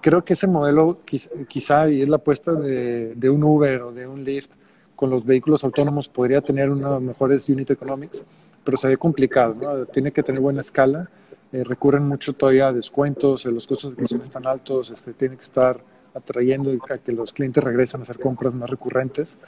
creo 0.00 0.24
que 0.24 0.34
ese 0.34 0.46
modelo 0.46 1.00
quizá, 1.04 1.88
y 1.90 2.02
es 2.02 2.08
la 2.08 2.16
apuesta 2.16 2.52
de, 2.52 3.30
un 3.30 3.42
Uber 3.42 3.82
o 3.82 3.92
de 3.92 4.06
un 4.06 4.24
Lyft 4.24 4.50
con 4.94 5.10
los 5.10 5.24
vehículos 5.24 5.64
autónomos, 5.64 6.08
podría 6.08 6.40
tener 6.40 6.70
unas 6.70 7.00
mejores 7.00 7.48
unit 7.48 7.70
economics, 7.70 8.24
pero 8.64 8.76
se 8.76 8.88
ve 8.88 8.96
complicado, 8.96 9.54
¿no? 9.54 9.86
Tiene 9.86 10.12
que 10.12 10.22
tener 10.22 10.40
buena 10.40 10.60
escala 10.60 11.08
eh, 11.50 11.64
recurren 11.64 12.06
mucho 12.06 12.34
todavía 12.34 12.68
a 12.68 12.72
descuentos, 12.74 13.46
los 13.46 13.66
costos 13.66 13.90
de 13.90 13.94
adquisición 13.94 14.22
están 14.22 14.46
altos, 14.46 14.90
este, 14.90 15.14
tiene 15.14 15.34
que 15.34 15.42
estar 15.42 15.80
atrayendo 16.18 16.70
a 16.90 16.98
que 16.98 17.12
los 17.12 17.32
clientes 17.32 17.62
regresen 17.62 18.00
a 18.00 18.02
hacer 18.02 18.18
compras 18.18 18.54
más 18.54 18.68
recurrentes 18.68 19.38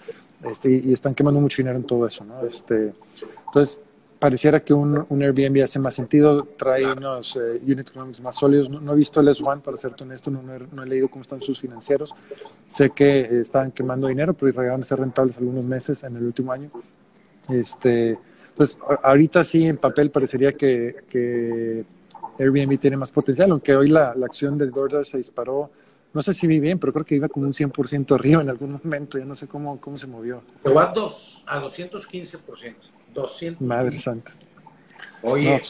este, 0.44 0.70
y 0.70 0.92
están 0.92 1.14
quemando 1.14 1.40
mucho 1.40 1.58
dinero 1.58 1.76
en 1.76 1.84
todo 1.84 2.06
eso. 2.06 2.24
¿no? 2.24 2.44
Este, 2.46 2.92
entonces, 3.46 3.80
pareciera 4.20 4.60
que 4.60 4.74
un, 4.74 5.04
un, 5.08 5.22
Airbnb 5.22 5.62
hace 5.62 5.78
más 5.78 5.94
sentido, 5.94 6.44
trae 6.44 6.84
unos 6.92 7.36
eh, 7.36 7.60
unit 7.62 7.88
economics 7.88 8.20
más 8.20 8.36
sólidos. 8.36 8.68
No, 8.68 8.92
he 8.92 8.96
visto 8.96 9.20
el 9.20 9.28
S1, 9.28 9.62
para 9.62 9.76
ser 9.78 9.94
honesto, 10.00 10.30
no, 10.30 10.42
no, 10.42 10.82
he, 10.82 10.86
leído 10.86 11.08
cómo 11.08 11.22
están 11.22 11.42
sus 11.42 11.58
financieros. 11.58 12.14
Sé 12.68 12.90
que 12.90 13.20
eh, 13.20 13.40
están 13.40 13.72
quemando 13.72 14.06
dinero, 14.06 14.34
pero 14.34 14.52
llegaron 14.52 14.82
a 14.82 14.84
ser 14.84 15.00
rentables 15.00 15.38
algunos 15.38 15.64
meses 15.64 16.04
en 16.04 16.16
el 16.16 16.24
último 16.24 16.52
año. 16.52 16.70
Este, 17.48 18.18
pues 18.54 18.76
ahorita 19.02 19.42
sí, 19.42 19.66
en 19.66 19.78
papel 19.78 20.10
parecería 20.10 20.52
que, 20.52 20.92
que 21.08 21.84
Airbnb 22.38 22.78
tiene 22.78 22.98
más 22.98 23.10
potencial, 23.10 23.50
aunque 23.50 23.74
hoy 23.74 23.88
la, 23.88 24.14
la 24.14 24.26
acción 24.26 24.58
del 24.58 24.70
DoorDash 24.70 25.06
se 25.06 25.18
disparó 25.18 25.70
no 26.12 26.22
sé 26.22 26.34
si 26.34 26.46
vi 26.46 26.58
bien, 26.58 26.78
pero 26.78 26.92
creo 26.92 27.04
que 27.04 27.14
iba 27.14 27.28
como 27.28 27.46
un 27.46 27.52
100% 27.52 28.14
arriba 28.14 28.42
en 28.42 28.50
algún 28.50 28.80
momento, 28.82 29.18
ya 29.18 29.24
no 29.24 29.34
sé 29.34 29.46
cómo, 29.46 29.80
cómo 29.80 29.96
se 29.96 30.06
movió. 30.06 30.42
Llegó 30.64 30.80
a, 30.80 30.86
dos, 30.86 31.44
a 31.46 31.60
215%. 31.60 32.74
200. 33.14 33.66
Madre 33.66 33.98
santa. 33.98 34.32
Oye, 35.22 35.60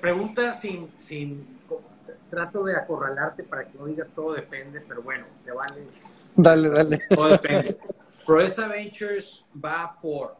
pregunta 0.00 0.52
sin, 0.52 0.88
sin. 0.98 1.58
Trato 2.30 2.62
de 2.64 2.76
acorralarte 2.76 3.42
para 3.42 3.66
que 3.66 3.78
no 3.78 3.86
digas 3.86 4.08
todo 4.14 4.34
depende, 4.34 4.82
pero 4.86 5.02
bueno, 5.02 5.24
te 5.44 5.50
vale. 5.50 5.86
Dale, 6.36 6.68
dale. 6.68 7.00
Todo 7.08 7.28
depende. 7.30 7.78
Proesa 8.26 8.68
Ventures 8.68 9.46
va 9.64 9.98
por 10.00 10.36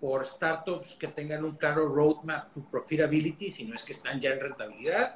por 0.00 0.26
startups 0.26 0.96
que 0.96 1.08
tengan 1.08 1.44
un 1.44 1.56
claro 1.56 1.88
roadmap 1.88 2.52
to 2.52 2.60
profitability, 2.70 3.50
si 3.50 3.64
no 3.64 3.74
es 3.74 3.84
que 3.84 3.92
están 3.92 4.20
ya 4.20 4.32
en 4.32 4.40
rentabilidad, 4.40 5.14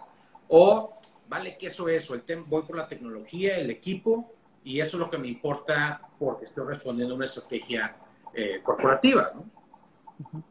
o 0.48 0.98
vale 1.28 1.56
que 1.56 1.66
eso 1.66 1.88
el 1.88 2.02
voy 2.46 2.62
por 2.62 2.76
la 2.76 2.88
tecnología, 2.88 3.58
el 3.58 3.70
equipo, 3.70 4.32
y 4.64 4.80
eso 4.80 4.96
es 4.96 5.00
lo 5.00 5.10
que 5.10 5.18
me 5.18 5.28
importa 5.28 6.00
porque 6.18 6.46
estoy 6.46 6.66
respondiendo 6.66 7.14
a 7.14 7.16
una 7.16 7.26
estrategia 7.26 7.96
eh, 8.34 8.60
corporativa, 8.62 9.32
¿no? 9.34 10.42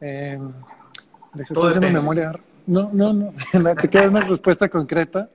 Eh, 0.00 0.38
memoria. 1.80 2.32
No, 2.66 2.90
no, 2.92 3.12
no, 3.12 3.32
te 3.80 3.88
queda 3.88 4.08
una 4.08 4.20
respuesta 4.20 4.68
concreta, 4.68 5.28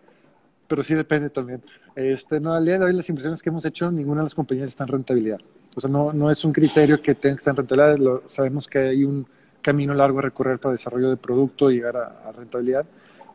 pero 0.68 0.84
sí 0.84 0.94
depende 0.94 1.30
también. 1.30 1.62
Este, 1.96 2.40
no, 2.40 2.54
al 2.54 2.66
día 2.66 2.80
de 2.80 2.86
hoy 2.86 2.94
las 2.94 3.10
impresiones 3.10 3.42
que 3.42 3.50
hemos 3.50 3.66
hecho, 3.66 3.92
ninguna 3.92 4.22
de 4.22 4.26
las 4.26 4.36
compañías 4.36 4.70
está 4.70 4.84
en 4.84 4.90
rentabilidad. 4.90 5.40
O 5.76 5.82
sea, 5.82 5.90
no, 5.90 6.14
no 6.14 6.32
es 6.32 6.44
un 6.46 6.54
criterio 6.54 7.02
que 7.02 7.16
tenga 7.16 7.36
que 7.36 7.40
estar 7.40 7.52
en 7.52 7.58
rentabilidad, 7.58 7.98
lo, 7.98 8.24
sabemos 8.28 8.68
que 8.68 8.80
hay 8.80 9.04
un 9.04 9.28
camino 9.62 9.94
largo 9.94 10.20
a 10.20 10.24
recorrer 10.24 10.60
para 10.60 10.74
desarrollo 10.74 11.10
de 11.10 11.18
producto 11.18 11.72
y 11.72 11.76
llegar 11.76 11.98
a 11.98 12.32
rentabilidad 12.32 12.86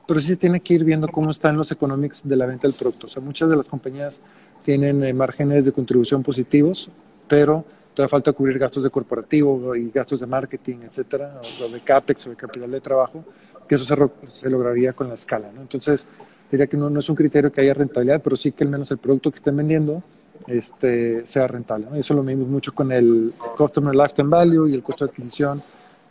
pero 0.06 0.20
sí 0.20 0.36
tiene 0.36 0.60
que 0.60 0.74
ir 0.74 0.84
viendo 0.84 1.08
cómo 1.08 1.30
están 1.30 1.56
los 1.56 1.70
economics 1.70 2.28
de 2.28 2.36
la 2.36 2.46
venta 2.46 2.66
del 2.66 2.76
producto. 2.76 3.06
O 3.06 3.10
sea, 3.10 3.22
muchas 3.22 3.48
de 3.48 3.56
las 3.56 3.68
compañías 3.68 4.20
tienen 4.62 5.02
eh, 5.04 5.12
márgenes 5.12 5.64
de 5.64 5.72
contribución 5.72 6.22
positivos, 6.22 6.90
pero 7.28 7.64
todavía 7.94 8.08
falta 8.10 8.32
cubrir 8.32 8.58
gastos 8.58 8.82
de 8.82 8.90
corporativo 8.90 9.74
y 9.74 9.90
gastos 9.90 10.20
de 10.20 10.26
marketing, 10.26 10.78
etcétera, 10.82 11.40
o 11.64 11.68
de 11.68 11.80
CAPEX 11.80 12.26
o 12.26 12.30
de 12.30 12.36
capital 12.36 12.70
de 12.70 12.80
trabajo, 12.80 13.24
que 13.68 13.76
eso 13.76 13.84
se, 14.28 14.50
lograría 14.50 14.92
con 14.92 15.08
la 15.08 15.14
escala. 15.14 15.52
¿no? 15.52 15.60
Entonces, 15.60 16.06
diría 16.50 16.66
que 16.66 16.76
no, 16.76 16.90
no, 16.90 17.00
es 17.00 17.08
un 17.08 17.16
criterio 17.16 17.52
que 17.52 17.60
haya 17.60 17.74
rentabilidad, 17.74 18.20
pero 18.22 18.36
sí 18.36 18.52
que 18.52 18.64
al 18.64 18.70
menos 18.70 18.90
el 18.90 18.98
producto 18.98 19.30
que 19.30 19.36
estén 19.36 19.56
vendiendo 19.56 20.02
este, 20.46 21.24
sea 21.24 21.46
rentable. 21.46 21.86
¿no? 21.88 21.96
Y 21.96 22.00
eso 22.00 22.14
lo 22.14 22.22
medimos 22.22 22.48
mucho 22.48 22.72
con 22.74 22.90
el 22.90 23.32
Customer 23.56 23.94
Lifetime 23.94 24.28
Value 24.28 24.68
y 24.68 24.74
el 24.74 24.82
costo 24.82 25.04
de 25.04 25.10
adquisición 25.10 25.62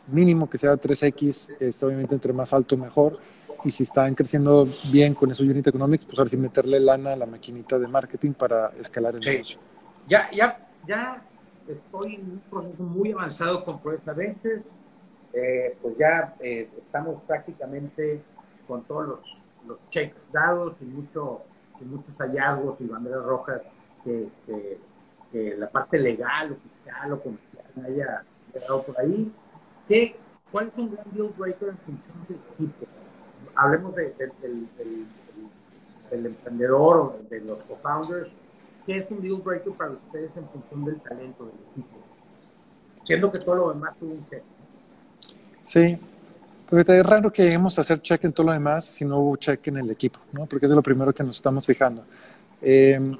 mínimo 0.07 0.49
que 0.49 0.57
sea 0.57 0.75
3X, 0.75 1.49
este, 1.59 1.85
obviamente 1.85 2.15
entre 2.15 2.33
más 2.33 2.53
alto 2.53 2.77
mejor 2.77 3.19
y 3.63 3.71
si 3.71 3.83
están 3.83 4.15
creciendo 4.15 4.65
bien 4.91 5.13
con 5.13 5.31
esos 5.31 5.47
unit 5.47 5.67
economics, 5.67 6.05
pues 6.05 6.17
ahora 6.17 6.29
sí 6.29 6.37
meterle 6.37 6.79
lana 6.79 7.13
a 7.13 7.15
la 7.15 7.25
maquinita 7.25 7.77
de 7.77 7.87
marketing 7.87 8.33
para 8.33 8.69
escalar 8.79 9.15
el 9.15 9.21
negocio. 9.21 9.59
Ya, 10.07 10.29
ya, 10.31 10.67
ya 10.87 11.21
estoy 11.67 12.15
en 12.15 12.31
un 12.31 12.41
proceso 12.49 12.83
muy 12.83 13.11
avanzado 13.11 13.63
con 13.63 13.79
Proyecta 13.79 14.13
Ventures. 14.13 14.63
Eh, 15.33 15.77
pues 15.81 15.95
ya 15.97 16.35
eh, 16.39 16.69
estamos 16.77 17.21
prácticamente 17.27 18.21
con 18.67 18.83
todos 18.83 19.07
los, 19.07 19.37
los 19.67 19.77
checks 19.89 20.31
dados 20.31 20.75
y, 20.81 20.85
mucho, 20.85 21.41
y 21.79 21.85
muchos 21.85 22.15
hallazgos 22.17 22.81
y 22.81 22.85
banderas 22.85 23.23
rojas 23.23 23.61
que, 24.03 24.27
que, 24.45 24.79
la 25.57 25.69
parte 25.69 25.99
legal 25.99 26.53
o 26.53 26.55
fiscal 26.67 27.13
o 27.13 27.21
comercial 27.21 27.65
haya 27.85 28.23
quedado 28.51 28.83
por 28.83 28.99
ahí. 28.99 29.31
¿Qué, 29.87 30.15
¿Cuál 30.51 30.69
es 30.69 30.73
un 30.77 30.91
gran 30.91 31.05
deal 31.11 31.31
breaker 31.37 31.69
en 31.69 31.77
función 31.77 32.15
del 32.27 32.39
equipo? 32.55 32.87
Hablemos 33.59 33.95
de, 33.95 34.13
del 36.09 36.25
emprendedor 36.25 36.97
o 36.97 37.19
de 37.29 37.41
los 37.41 37.61
co-founders, 37.63 38.29
¿qué 38.85 38.97
es 38.99 39.11
un 39.11 39.21
deal 39.21 39.41
breaker 39.41 39.73
para 39.73 39.91
ustedes 39.91 40.31
en 40.35 40.47
función 40.49 40.85
del 40.85 41.01
talento 41.01 41.45
del 41.45 41.55
equipo? 41.71 41.97
Siendo 43.03 43.31
que 43.31 43.39
todo 43.39 43.55
lo 43.55 43.69
demás 43.73 43.95
tuvo 43.99 44.13
un 44.13 44.29
check. 44.29 44.43
Sí, 45.63 45.97
porque 46.69 46.99
es 46.99 47.05
raro 47.05 47.31
que 47.31 47.43
lleguemos 47.43 47.77
a 47.77 47.81
hacer 47.81 48.01
check 48.01 48.23
en 48.23 48.33
todo 48.33 48.47
lo 48.47 48.53
demás 48.53 48.85
si 48.85 49.03
no 49.03 49.19
hubo 49.19 49.35
check 49.35 49.67
en 49.67 49.77
el 49.77 49.91
equipo, 49.91 50.19
¿no? 50.31 50.45
porque 50.45 50.65
es 50.65 50.71
lo 50.71 50.81
primero 50.81 51.13
que 51.13 51.23
nos 51.23 51.35
estamos 51.35 51.65
fijando. 51.65 52.05
Em, 52.61 53.17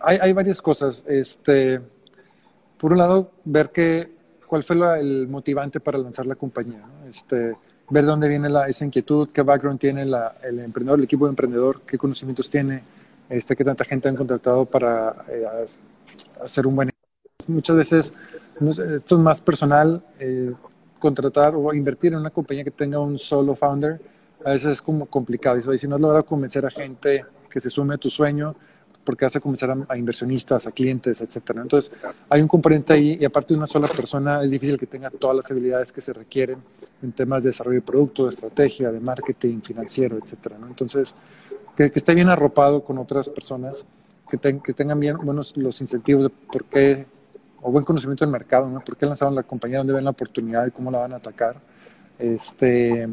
hay, 0.00 0.18
hay, 0.20 0.32
varias 0.32 0.62
cosas. 0.62 1.04
Este, 1.06 1.80
por 2.78 2.92
un 2.92 2.98
lado, 2.98 3.32
ver 3.44 3.70
que, 3.70 4.12
cuál 4.46 4.62
fue 4.62 4.76
el 5.00 5.26
motivante 5.28 5.80
para 5.80 5.98
lanzar 5.98 6.26
la 6.26 6.34
compañía. 6.34 6.80
¿no? 6.80 7.08
Este, 7.08 7.54
ver 7.90 8.04
dónde 8.04 8.28
viene 8.28 8.48
la, 8.48 8.68
esa 8.68 8.84
inquietud, 8.84 9.28
qué 9.32 9.42
background 9.42 9.78
tiene 9.78 10.02
el 10.02 10.58
emprendedor, 10.58 10.98
el 10.98 11.04
equipo 11.04 11.26
de 11.26 11.30
emprendedor, 11.30 11.80
qué 11.86 11.96
conocimientos 11.96 12.50
tiene, 12.50 12.82
este, 13.28 13.54
qué 13.56 13.64
tanta 13.64 13.84
gente 13.84 14.08
han 14.08 14.16
contratado 14.16 14.64
para 14.64 15.24
eh, 15.28 15.44
hacer 16.42 16.66
un 16.66 16.76
buen 16.76 16.90
Muchas 17.48 17.76
veces 17.76 18.12
esto 18.60 19.16
es 19.16 19.20
más 19.20 19.40
personal, 19.40 20.02
eh, 20.18 20.52
contratar 20.98 21.54
o 21.54 21.72
invertir 21.72 22.12
en 22.12 22.18
una 22.18 22.30
compañía 22.30 22.64
que 22.64 22.72
tenga 22.72 22.98
un 22.98 23.18
solo 23.18 23.54
founder, 23.54 24.00
a 24.44 24.50
veces 24.50 24.72
es 24.72 24.82
como 24.82 25.06
complicado. 25.06 25.58
Y 25.72 25.78
si 25.78 25.86
no 25.86 25.94
has 25.94 26.00
logrado 26.00 26.24
convencer 26.24 26.66
a 26.66 26.70
gente 26.70 27.24
que 27.48 27.60
se 27.60 27.70
sume 27.70 27.94
a 27.94 27.98
tu 27.98 28.10
sueño, 28.10 28.56
porque 29.06 29.24
vas 29.24 29.36
a 29.36 29.40
comenzar 29.40 29.74
a, 29.88 29.96
inversionistas, 29.96 30.66
a 30.66 30.72
clientes, 30.72 31.20
etcétera. 31.20 31.62
Entonces, 31.62 31.92
hay 32.28 32.42
un 32.42 32.48
componente 32.48 32.92
ahí 32.92 33.16
y 33.20 33.24
aparte 33.24 33.54
de 33.54 33.58
una 33.58 33.68
sola 33.68 33.86
persona 33.86 34.42
es 34.42 34.50
difícil 34.50 34.76
que 34.76 34.86
tenga 34.86 35.10
todas 35.10 35.36
las 35.36 35.48
habilidades 35.48 35.92
que 35.92 36.00
se 36.00 36.12
requieren 36.12 36.58
en 37.00 37.12
temas 37.12 37.44
de 37.44 37.50
desarrollo 37.50 37.76
de 37.76 37.86
producto, 37.86 38.24
de 38.24 38.30
estrategia, 38.30 38.90
de 38.90 38.98
marketing, 38.98 39.60
financiero, 39.60 40.18
etcétera. 40.18 40.58
¿no? 40.58 40.66
Entonces, 40.66 41.14
que, 41.76 41.84
esté 41.84 42.14
bien 42.16 42.28
arropado 42.28 42.82
con 42.82 42.98
otras 42.98 43.28
personas, 43.28 43.84
que, 44.28 44.38
que 44.38 44.72
tengan 44.74 44.98
bien 44.98 45.16
buenos 45.18 45.56
los 45.56 45.80
incentivos 45.80 46.24
de 46.24 46.30
por 46.30 46.64
qué, 46.64 47.06
o 47.62 47.70
buen 47.70 47.84
conocimiento 47.84 48.24
del 48.24 48.32
mercado, 48.32 48.68
¿no? 48.68 48.80
por 48.80 48.96
qué 48.96 49.06
lanzaron 49.06 49.36
la 49.36 49.44
compañía, 49.44 49.78
dónde 49.78 49.92
ven 49.92 50.04
la 50.04 50.10
oportunidad 50.10 50.66
y 50.66 50.72
cómo 50.72 50.90
la 50.90 50.98
van 50.98 51.12
a 51.12 51.16
atacar. 51.16 51.60
Este, 52.18 53.08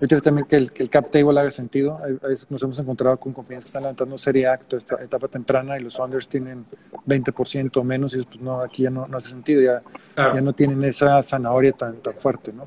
yo 0.00 0.08
quiero 0.08 0.22
también 0.22 0.46
que 0.46 0.56
el, 0.56 0.72
que 0.72 0.82
el 0.82 0.90
cap 0.90 1.08
table 1.10 1.38
haga 1.38 1.50
sentido. 1.50 1.96
A 1.96 2.26
veces 2.26 2.50
nos 2.50 2.62
hemos 2.62 2.78
encontrado 2.78 3.16
con 3.18 3.32
compañías 3.32 3.64
que 3.64 3.68
están 3.68 3.82
levantando 3.82 4.18
serie 4.18 4.46
acto, 4.46 4.76
esta 4.76 5.02
etapa 5.02 5.28
temprana, 5.28 5.78
y 5.78 5.82
los 5.82 5.96
founders 5.96 6.26
tienen 6.28 6.64
20% 7.06 7.76
o 7.76 7.84
menos, 7.84 8.14
y 8.14 8.22
pues 8.22 8.40
no, 8.40 8.60
aquí 8.60 8.82
ya 8.82 8.90
no, 8.90 9.06
no 9.06 9.16
hace 9.16 9.30
sentido, 9.30 9.62
ya, 9.62 9.82
ya 10.16 10.40
no 10.40 10.52
tienen 10.52 10.82
esa 10.84 11.22
zanahoria 11.22 11.72
tan, 11.72 11.96
tan 11.96 12.14
fuerte, 12.14 12.52
¿no? 12.52 12.64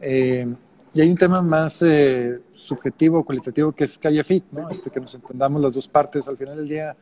Eh, 0.00 0.46
y 0.94 1.00
hay 1.02 1.10
un 1.10 1.16
tema 1.16 1.42
más 1.42 1.82
eh, 1.82 2.40
subjetivo, 2.54 3.22
cualitativo, 3.22 3.72
que 3.72 3.84
es 3.84 3.98
calle 3.98 4.24
fit, 4.24 4.44
¿no? 4.50 4.70
Este, 4.70 4.90
que 4.90 4.98
nos 4.98 5.14
entendamos 5.14 5.60
las 5.60 5.74
dos 5.74 5.86
partes. 5.86 6.26
Al 6.26 6.38
final 6.38 6.56
del 6.56 6.68
día, 6.68 6.96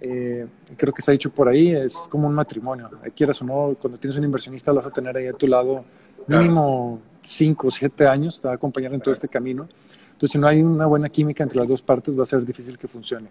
eh, 0.00 0.46
creo 0.78 0.94
que 0.94 1.02
se 1.02 1.10
ha 1.10 1.12
dicho 1.12 1.30
por 1.30 1.48
ahí, 1.48 1.72
es 1.72 1.94
como 2.08 2.26
un 2.26 2.34
matrimonio. 2.34 2.90
Quieras 3.14 3.42
o 3.42 3.44
no, 3.44 3.76
cuando 3.78 3.98
tienes 3.98 4.16
un 4.16 4.24
inversionista, 4.24 4.72
lo 4.72 4.78
vas 4.78 4.86
a 4.86 4.90
tener 4.90 5.14
ahí 5.18 5.26
a 5.26 5.34
tu 5.34 5.46
lado 5.46 5.84
mínimo 6.26 7.00
cinco 7.24 7.68
o 7.68 7.70
siete 7.70 8.06
años, 8.06 8.40
te 8.40 8.46
va 8.46 8.54
a 8.54 8.56
acompañar 8.56 8.92
en 8.94 9.00
todo 9.00 9.14
este 9.14 9.28
camino. 9.28 9.68
Entonces, 10.12 10.30
si 10.30 10.38
no 10.38 10.46
hay 10.46 10.62
una 10.62 10.86
buena 10.86 11.08
química 11.08 11.42
entre 11.42 11.58
las 11.58 11.68
dos 11.68 11.82
partes, 11.82 12.16
va 12.16 12.22
a 12.22 12.26
ser 12.26 12.44
difícil 12.44 12.78
que 12.78 12.86
funcione. 12.86 13.28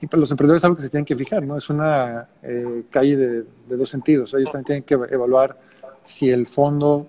Y 0.00 0.06
para 0.06 0.20
los 0.20 0.30
emprendedores 0.30 0.60
es 0.60 0.64
algo 0.64 0.76
que 0.76 0.82
se 0.82 0.90
tienen 0.90 1.04
que 1.04 1.16
fijar, 1.16 1.42
¿no? 1.42 1.56
Es 1.56 1.68
una 1.70 2.28
eh, 2.42 2.84
calle 2.90 3.16
de, 3.16 3.44
dos 3.76 3.88
sentidos. 3.88 4.34
Ellos 4.34 4.50
también 4.50 4.64
tienen 4.64 4.82
que 4.82 4.94
evaluar 5.14 5.58
si 6.02 6.30
el 6.30 6.46
fondo, 6.46 7.06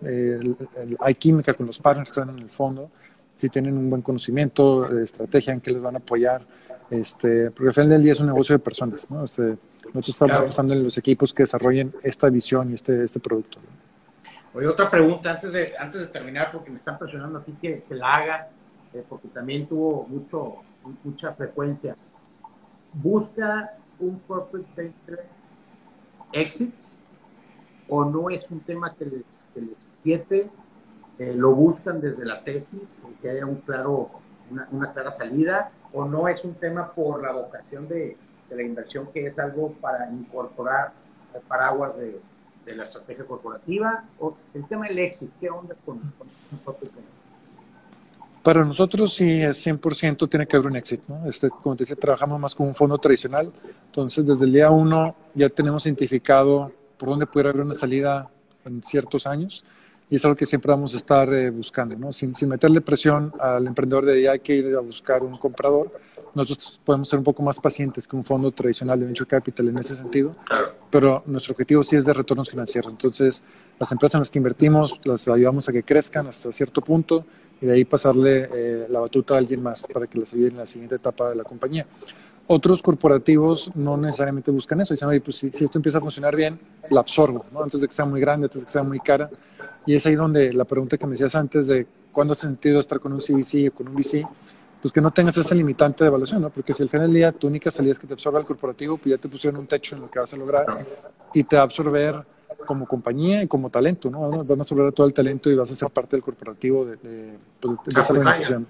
hay 0.99 1.15
química 1.15 1.53
con 1.53 1.65
los 1.65 1.79
partners 1.79 2.11
que 2.11 2.21
están 2.21 2.37
en 2.37 2.43
el 2.43 2.49
fondo, 2.49 2.89
si 3.35 3.49
tienen 3.49 3.77
un 3.77 3.89
buen 3.89 4.01
conocimiento 4.01 4.87
de 4.87 5.03
estrategia, 5.03 5.51
en 5.51 5.59
qué 5.59 5.71
les 5.71 5.81
van 5.81 5.95
a 5.95 5.97
apoyar. 5.97 6.45
Este, 6.89 7.51
porque 7.51 7.69
al 7.69 7.73
final 7.73 7.89
del 7.89 8.03
día 8.03 8.13
es 8.13 8.19
un 8.19 8.27
negocio 8.27 8.53
de 8.53 8.59
personas, 8.59 9.09
¿no? 9.09 9.25
Este, 9.25 9.57
nosotros 9.93 10.09
estamos 10.09 10.35
apostando 10.37 10.73
en 10.73 10.83
los 10.83 10.97
equipos 10.97 11.33
que 11.33 11.43
desarrollen 11.43 11.93
esta 12.03 12.29
visión 12.29 12.71
y 12.71 12.75
este, 12.75 13.03
este 13.03 13.19
producto. 13.19 13.59
Oye, 14.55 14.67
otra 14.67 14.89
pregunta 14.89 15.31
antes 15.31 15.51
de, 15.51 15.73
antes 15.77 15.99
de 15.99 16.07
terminar, 16.07 16.49
porque 16.51 16.69
me 16.69 16.77
están 16.77 16.97
presionando 16.97 17.39
aquí 17.39 17.51
que, 17.61 17.83
que 17.83 17.93
la 17.93 18.15
haga, 18.15 18.47
eh, 18.93 19.03
porque 19.07 19.27
también 19.27 19.67
tuvo 19.67 20.07
mucho, 20.07 20.55
mucha 21.03 21.33
frecuencia. 21.33 21.97
¿Busca 22.93 23.73
un 23.99 24.17
corporate 24.19 24.65
venture 24.75 25.23
exits 26.31 27.01
o 27.89 28.05
no 28.05 28.29
es 28.29 28.49
un 28.49 28.61
tema 28.61 28.95
que 28.95 29.05
les, 29.05 29.47
que 29.53 29.61
les 29.61 29.85
inquiete 29.97 30.49
eh, 31.17 31.33
lo 31.33 31.51
buscan 31.51 32.01
desde 32.01 32.25
la 32.25 32.41
tesis, 32.43 32.81
que 33.21 33.29
haya 33.29 33.45
un 33.45 33.61
claro, 33.61 34.09
una, 34.71 34.91
clara 34.91 35.11
salida, 35.11 35.71
o 35.93 36.05
no 36.05 36.27
es 36.27 36.43
un 36.43 36.55
tema 36.55 36.91
por 36.91 37.23
la 37.23 37.31
vocación 37.31 37.87
de, 37.87 38.17
la 38.49 38.61
inversión, 38.61 39.11
que 39.11 39.27
es 39.27 39.39
algo 39.39 39.73
para 39.81 40.09
incorporar 40.09 40.93
al 41.33 41.41
paraguas 41.41 41.97
de, 41.97 42.19
la 42.73 42.83
estrategia 42.83 43.25
corporativa, 43.25 44.05
o 44.19 44.37
el 44.53 44.65
tema 44.67 44.87
del 44.87 44.99
éxito, 44.99 45.31
¿qué 45.39 45.49
onda 45.49 45.75
con, 45.85 45.99
con, 46.17 46.27
con, 46.63 46.75
para 48.45 48.63
nosotros 48.63 49.11
sí 49.11 49.41
es 49.41 49.65
100% 49.65 50.29
tiene 50.29 50.45
que 50.45 50.55
haber 50.55 50.67
un 50.69 50.75
éxito. 50.75 51.03
¿no? 51.07 51.27
Este, 51.27 51.49
como 51.49 51.75
te 51.75 51.81
decía, 51.81 51.95
trabajamos 51.95 52.39
más 52.39 52.53
con 52.53 52.67
un 52.67 52.75
fondo 52.75 52.95
tradicional. 52.99 53.51
Entonces, 53.87 54.23
desde 54.23 54.45
el 54.45 54.53
día 54.53 54.69
uno 54.69 55.15
ya 55.33 55.49
tenemos 55.49 55.83
identificado 55.87 56.71
por 56.95 57.09
dónde 57.09 57.25
puede 57.25 57.49
haber 57.49 57.61
una 57.61 57.73
salida 57.73 58.29
en 58.63 58.83
ciertos 58.83 59.25
años. 59.25 59.65
Y 60.09 60.17
es 60.17 60.25
algo 60.25 60.35
que 60.35 60.45
siempre 60.45 60.71
vamos 60.71 60.93
a 60.93 60.97
estar 60.97 61.33
eh, 61.33 61.49
buscando, 61.49 61.95
¿no? 61.95 62.13
Sin, 62.13 62.35
sin, 62.35 62.47
meterle 62.47 62.79
presión 62.81 63.31
al 63.39 63.65
emprendedor 63.65 64.05
de 64.05 64.29
hay 64.29 64.39
que 64.39 64.55
ir 64.55 64.75
a 64.75 64.79
buscar 64.79 65.23
un 65.23 65.35
comprador. 65.37 65.91
Nosotros 66.35 66.79
podemos 66.83 67.09
ser 67.09 67.17
un 67.19 67.25
poco 67.25 67.41
más 67.41 67.59
pacientes 67.59 68.07
que 68.07 68.15
un 68.15 68.23
fondo 68.23 68.51
tradicional 68.51 68.99
de 68.99 69.05
venture 69.05 69.27
capital 69.27 69.69
en 69.69 69.77
ese 69.77 69.95
sentido, 69.95 70.35
pero 70.91 71.23
nuestro 71.25 71.53
objetivo 71.53 71.81
sí 71.81 71.95
es 71.95 72.05
de 72.05 72.13
retornos 72.13 72.49
financieros. 72.49 72.91
Entonces, 72.91 73.41
las 73.79 73.91
empresas 73.91 74.15
en 74.15 74.21
las 74.21 74.31
que 74.31 74.39
invertimos 74.39 74.99
las 75.05 75.27
ayudamos 75.27 75.67
a 75.69 75.71
que 75.71 75.81
crezcan 75.83 76.27
hasta 76.27 76.51
cierto 76.51 76.81
punto 76.81 77.25
y 77.61 77.65
de 77.65 77.73
ahí 77.73 77.85
pasarle 77.85 78.49
eh, 78.53 78.85
la 78.89 78.99
batuta 78.99 79.35
a 79.35 79.37
alguien 79.37 79.63
más 79.63 79.87
para 79.91 80.07
que 80.07 80.19
les 80.19 80.33
ayude 80.33 80.49
en 80.49 80.57
la 80.57 80.67
siguiente 80.67 80.95
etapa 80.95 81.29
de 81.29 81.35
la 81.35 81.43
compañía. 81.43 81.87
Otros 82.47 82.83
corporativos 82.83 83.71
no 83.73 83.97
necesariamente 83.97 84.51
buscan 84.51 84.79
eso, 84.79 84.93
dicen, 84.93 85.07
oye, 85.07 85.19
pues 85.19 85.37
si, 85.37 85.47
esto 85.47 85.77
empieza 85.79 85.97
a 85.97 86.01
funcionar 86.01 86.35
bien, 86.35 86.59
la 86.91 86.99
absorbo, 86.99 87.45
¿no? 87.51 87.63
antes 87.63 87.81
de 87.81 87.87
que 87.87 87.93
sea 87.93 88.05
muy 88.05 88.21
grande, 88.21 88.45
antes 88.45 88.61
de 88.61 88.65
que 88.65 88.71
sea 88.71 88.83
muy 88.83 88.99
cara. 88.99 89.29
Y 89.85 89.95
es 89.95 90.05
ahí 90.05 90.15
donde 90.15 90.53
la 90.53 90.65
pregunta 90.65 90.97
que 90.97 91.05
me 91.05 91.11
decías 91.11 91.35
antes 91.35 91.67
de 91.67 91.85
cuándo 92.11 92.31
has 92.31 92.39
sentido 92.39 92.79
estar 92.79 92.99
con 92.99 93.13
un 93.13 93.19
CVC 93.19 93.69
o 93.69 93.75
con 93.75 93.87
un 93.87 93.95
VC, 93.95 94.27
pues 94.81 94.91
que 94.91 95.01
no 95.01 95.11
tengas 95.11 95.37
esa 95.37 95.55
limitante 95.55 96.03
de 96.03 96.07
evaluación, 96.09 96.41
¿no? 96.41 96.49
Porque 96.49 96.73
si 96.73 96.83
al 96.83 96.89
final 96.89 97.07
del 97.07 97.15
día 97.15 97.31
tu 97.31 97.47
única 97.47 97.71
salida 97.71 97.91
es 97.91 97.99
que 97.99 98.07
te 98.07 98.13
absorba 98.13 98.39
el 98.39 98.45
corporativo, 98.45 98.97
pues 98.97 99.15
ya 99.15 99.17
te 99.17 99.27
pusieron 99.27 99.59
un 99.59 99.67
techo 99.67 99.95
en 99.95 100.01
lo 100.01 100.09
que 100.09 100.19
vas 100.19 100.33
a 100.33 100.37
lograr 100.37 100.65
y 101.33 101.43
te 101.43 101.55
va 101.55 101.63
a 101.63 101.65
absorber 101.65 102.23
como 102.65 102.87
compañía 102.87 103.43
y 103.43 103.47
como 103.47 103.69
talento, 103.69 104.09
¿no? 104.09 104.29
Vamos 104.43 104.71
a 104.71 104.75
de 104.75 104.91
todo 104.91 105.07
el 105.07 105.13
talento 105.13 105.49
y 105.49 105.55
vas 105.55 105.71
a 105.71 105.75
ser 105.75 105.89
parte 105.89 106.15
del 106.15 106.23
corporativo 106.23 106.85
de, 106.85 106.97
de, 106.97 107.37
pues, 107.59 107.97
esa 107.97 108.13
organización. 108.13 108.67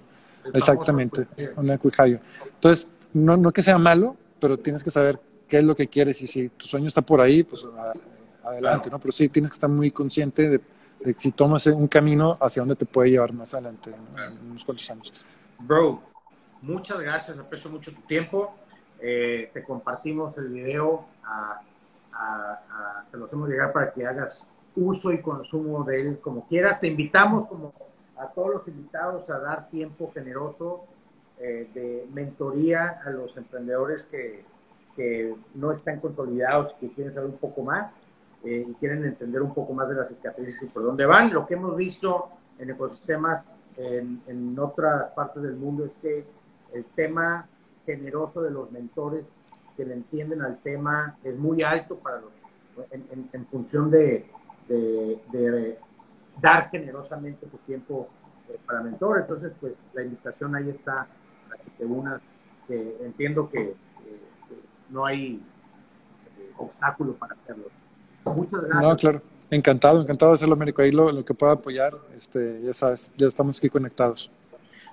Exactamente, 0.52 1.26
una 1.56 1.78
quick 1.78 1.94
hire. 1.98 2.20
Entonces, 2.54 2.86
no, 3.12 3.36
no 3.36 3.52
que 3.52 3.62
sea 3.62 3.78
malo, 3.78 4.16
pero 4.38 4.58
tienes 4.58 4.84
que 4.84 4.90
saber 4.90 5.18
qué 5.48 5.58
es 5.58 5.64
lo 5.64 5.74
que 5.74 5.88
quieres 5.88 6.20
y 6.22 6.26
si 6.26 6.48
tu 6.50 6.66
sueño 6.66 6.88
está 6.88 7.02
por 7.02 7.20
ahí, 7.20 7.42
pues 7.42 7.66
adelante, 8.44 8.90
¿no? 8.90 8.98
Pero 8.98 9.12
sí 9.12 9.28
tienes 9.28 9.50
que 9.50 9.54
estar 9.54 9.70
muy 9.70 9.90
consciente 9.90 10.48
de, 10.48 10.58
de 10.58 10.60
si 11.16 11.32
tomas 11.32 11.66
un 11.66 11.88
camino 11.88 12.36
hacia 12.40 12.62
donde 12.62 12.76
te 12.76 12.86
puede 12.86 13.10
llevar 13.10 13.32
más 13.32 13.52
adelante 13.54 13.90
en 13.90 14.50
unos 14.50 14.64
cuantos 14.64 14.90
años. 14.90 15.12
Bro, 15.58 16.02
muchas 16.62 16.98
gracias, 17.00 17.38
aprecio 17.38 17.70
mucho 17.70 17.92
tu 17.92 18.02
tiempo. 18.02 18.54
Eh, 19.00 19.50
te 19.52 19.62
compartimos 19.62 20.36
el 20.38 20.48
video 20.48 21.06
a 21.24 21.60
te 23.10 23.18
lo 23.18 23.26
hacemos 23.26 23.48
llegar 23.48 23.72
para 23.72 23.92
que 23.92 24.06
hagas 24.06 24.46
uso 24.74 25.12
y 25.12 25.20
consumo 25.20 25.84
de 25.84 26.00
él 26.00 26.18
como 26.20 26.46
quieras. 26.46 26.80
Te 26.80 26.86
invitamos 26.86 27.46
como 27.46 27.72
a 28.16 28.26
todos 28.28 28.50
los 28.54 28.68
invitados 28.68 29.28
a 29.30 29.38
dar 29.38 29.68
tiempo 29.68 30.10
generoso 30.12 30.84
eh, 31.38 31.68
de 31.74 32.06
mentoría 32.12 33.00
a 33.04 33.10
los 33.10 33.36
emprendedores 33.36 34.04
que, 34.04 34.44
que, 34.94 35.34
no 35.54 35.72
están 35.72 36.00
consolidados 36.00 36.74
y 36.80 36.86
que 36.86 36.94
quieren 36.94 37.14
saber 37.14 37.30
un 37.30 37.36
poco 37.36 37.62
más 37.62 37.92
eh, 38.46 38.64
y 38.68 38.74
quieren 38.74 39.04
entender 39.04 39.42
un 39.42 39.52
poco 39.52 39.72
más 39.74 39.88
de 39.88 39.96
las 39.96 40.08
cicatrices 40.08 40.62
y 40.62 40.66
por 40.66 40.84
dónde 40.84 41.04
van. 41.04 41.32
Lo 41.32 41.46
que 41.46 41.54
hemos 41.54 41.76
visto 41.76 42.28
en 42.58 42.70
ecosistemas 42.70 43.44
en, 43.76 44.22
en 44.26 44.58
otras 44.58 45.10
partes 45.12 45.42
del 45.42 45.56
mundo 45.56 45.84
es 45.84 45.90
que 46.00 46.24
el 46.72 46.84
tema 46.94 47.48
generoso 47.84 48.40
de 48.42 48.50
los 48.50 48.70
mentores 48.70 49.24
que 49.76 49.84
le 49.84 49.94
entienden 49.94 50.42
al 50.42 50.58
tema 50.58 51.16
es 51.24 51.36
muy 51.36 51.62
alto 51.62 51.96
para 51.96 52.20
los, 52.20 52.32
en, 52.90 53.46
función 53.46 53.90
de, 53.90 54.26
de, 54.68 55.78
dar 56.40 56.70
generosamente 56.70 57.46
tu 57.46 57.56
tiempo 57.58 58.08
eh, 58.48 58.58
para 58.64 58.82
mentor. 58.82 59.20
Entonces, 59.20 59.52
pues 59.60 59.74
la 59.92 60.02
invitación 60.02 60.54
ahí 60.54 60.70
está 60.70 61.06
para 61.48 61.62
que 61.62 61.70
te 61.70 61.84
unas, 61.84 62.20
que 62.66 62.96
entiendo 63.00 63.48
que, 63.48 63.74
no 64.88 65.04
hay 65.04 65.42
eh, 66.38 66.52
obstáculo 66.58 67.14
para 67.14 67.34
hacerlo. 67.34 67.64
Muchas 68.34 68.60
gracias. 68.62 68.82
No, 68.82 68.96
claro. 68.96 69.22
Encantado, 69.50 70.00
encantado 70.00 70.32
de 70.32 70.34
hacerlo, 70.36 70.54
Américo. 70.54 70.82
Ahí 70.82 70.90
lo, 70.90 71.12
lo 71.12 71.24
que 71.24 71.34
pueda 71.34 71.52
apoyar, 71.52 71.94
este, 72.18 72.60
ya 72.64 72.74
sabes, 72.74 73.10
ya 73.16 73.28
estamos 73.28 73.58
aquí 73.58 73.68
conectados. 73.68 74.30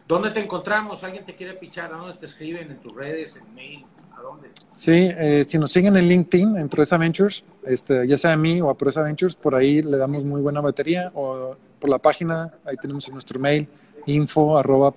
¿Dónde 0.08 0.32
te 0.32 0.42
encontramos? 0.42 1.04
¿Alguien 1.04 1.26
te 1.26 1.34
quiere 1.34 1.54
pichar? 1.54 1.94
¿A 1.94 1.98
dónde 1.98 2.16
te 2.16 2.26
escriben? 2.26 2.70
¿En 2.70 2.78
tus 2.78 2.94
redes? 2.94 3.38
¿En 3.38 3.56
mail? 3.56 3.86
¿A 4.12 4.22
dónde? 4.22 4.50
Sí, 4.70 4.92
eh, 4.92 5.46
si 5.48 5.58
nos 5.58 5.72
siguen 5.72 5.96
en 5.96 6.08
LinkedIn, 6.08 6.58
en 6.58 6.68
Proesa 6.68 6.98
Ventures, 6.98 7.46
este, 7.66 8.06
ya 8.06 8.18
sea 8.18 8.34
a 8.34 8.38
mí 8.38 8.60
o 8.60 8.70
a 8.70 8.78
Proesa 8.78 9.02
Ventures, 9.02 9.36
por 9.36 9.56
ahí 9.56 9.82
le 9.82 9.98
damos 9.98 10.26
muy 10.26 10.42
buena 10.42 10.60
batería 10.60 11.10
o 11.16 11.56
por 11.80 11.90
la 11.90 12.00
página, 12.00 12.54
ahí 12.66 12.76
tenemos 12.82 13.10
nuestro 13.10 13.40
mail, 13.40 13.68
info 14.06 14.58
arroba 14.58 14.94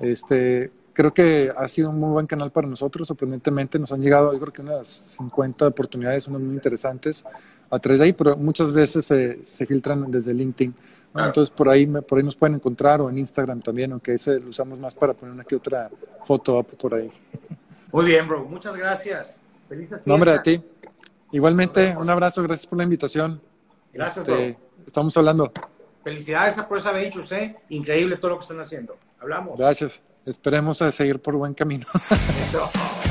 Este, 0.00 0.70
creo 0.92 1.12
que 1.12 1.52
ha 1.56 1.68
sido 1.68 1.90
un 1.90 1.98
muy 1.98 2.10
buen 2.10 2.26
canal 2.26 2.50
para 2.50 2.68
nosotros, 2.68 3.08
sorprendentemente 3.08 3.78
nos 3.78 3.92
han 3.92 4.00
llegado, 4.00 4.32
yo 4.32 4.40
creo 4.40 4.52
que 4.52 4.62
unas 4.62 4.88
50 4.88 5.68
oportunidades, 5.68 6.28
unas 6.28 6.40
muy 6.40 6.54
interesantes 6.54 7.24
a 7.70 7.78
través 7.78 8.00
de 8.00 8.06
ahí, 8.06 8.12
pero 8.12 8.36
muchas 8.36 8.72
veces 8.72 9.06
se, 9.06 9.44
se 9.44 9.66
filtran 9.66 10.10
desde 10.10 10.34
LinkedIn. 10.34 10.74
Entonces 11.14 11.50
por 11.50 11.68
ahí, 11.68 11.86
por 11.86 12.18
ahí 12.18 12.24
nos 12.24 12.36
pueden 12.36 12.56
encontrar 12.56 13.00
o 13.00 13.10
en 13.10 13.18
Instagram 13.18 13.60
también, 13.60 13.92
aunque 13.92 14.14
ese 14.14 14.40
lo 14.40 14.48
usamos 14.48 14.80
más 14.80 14.94
para 14.94 15.12
poner 15.12 15.34
una 15.34 15.44
que 15.44 15.56
otra 15.56 15.90
foto 16.24 16.62
por 16.62 16.94
ahí. 16.94 17.06
Muy 17.92 18.06
bien, 18.06 18.26
bro. 18.26 18.44
Muchas 18.44 18.74
gracias. 18.74 19.38
Felices 19.68 20.06
Nombre 20.06 20.32
a 20.32 20.42
ti. 20.42 20.62
Igualmente, 21.32 21.94
un 21.96 22.08
abrazo. 22.08 22.42
Gracias 22.42 22.66
por 22.66 22.78
la 22.78 22.84
invitación. 22.84 23.40
Gracias, 23.92 24.24
bro. 24.24 24.36
Este, 24.36 24.62
estamos 24.86 25.14
hablando. 25.16 25.52
Felicidades 26.02 26.58
a 26.58 26.66
Proesa 26.66 26.92
Ventures, 26.92 27.30
¿eh? 27.32 27.54
Increíble 27.68 28.16
todo 28.16 28.30
lo 28.30 28.38
que 28.38 28.42
están 28.42 28.60
haciendo. 28.60 28.96
Hablamos. 29.20 29.58
Gracias. 29.58 30.02
Esperemos 30.26 30.82
a 30.82 30.92
seguir 30.92 31.20
por 31.20 31.36
buen 31.36 31.54
camino. 31.54 31.86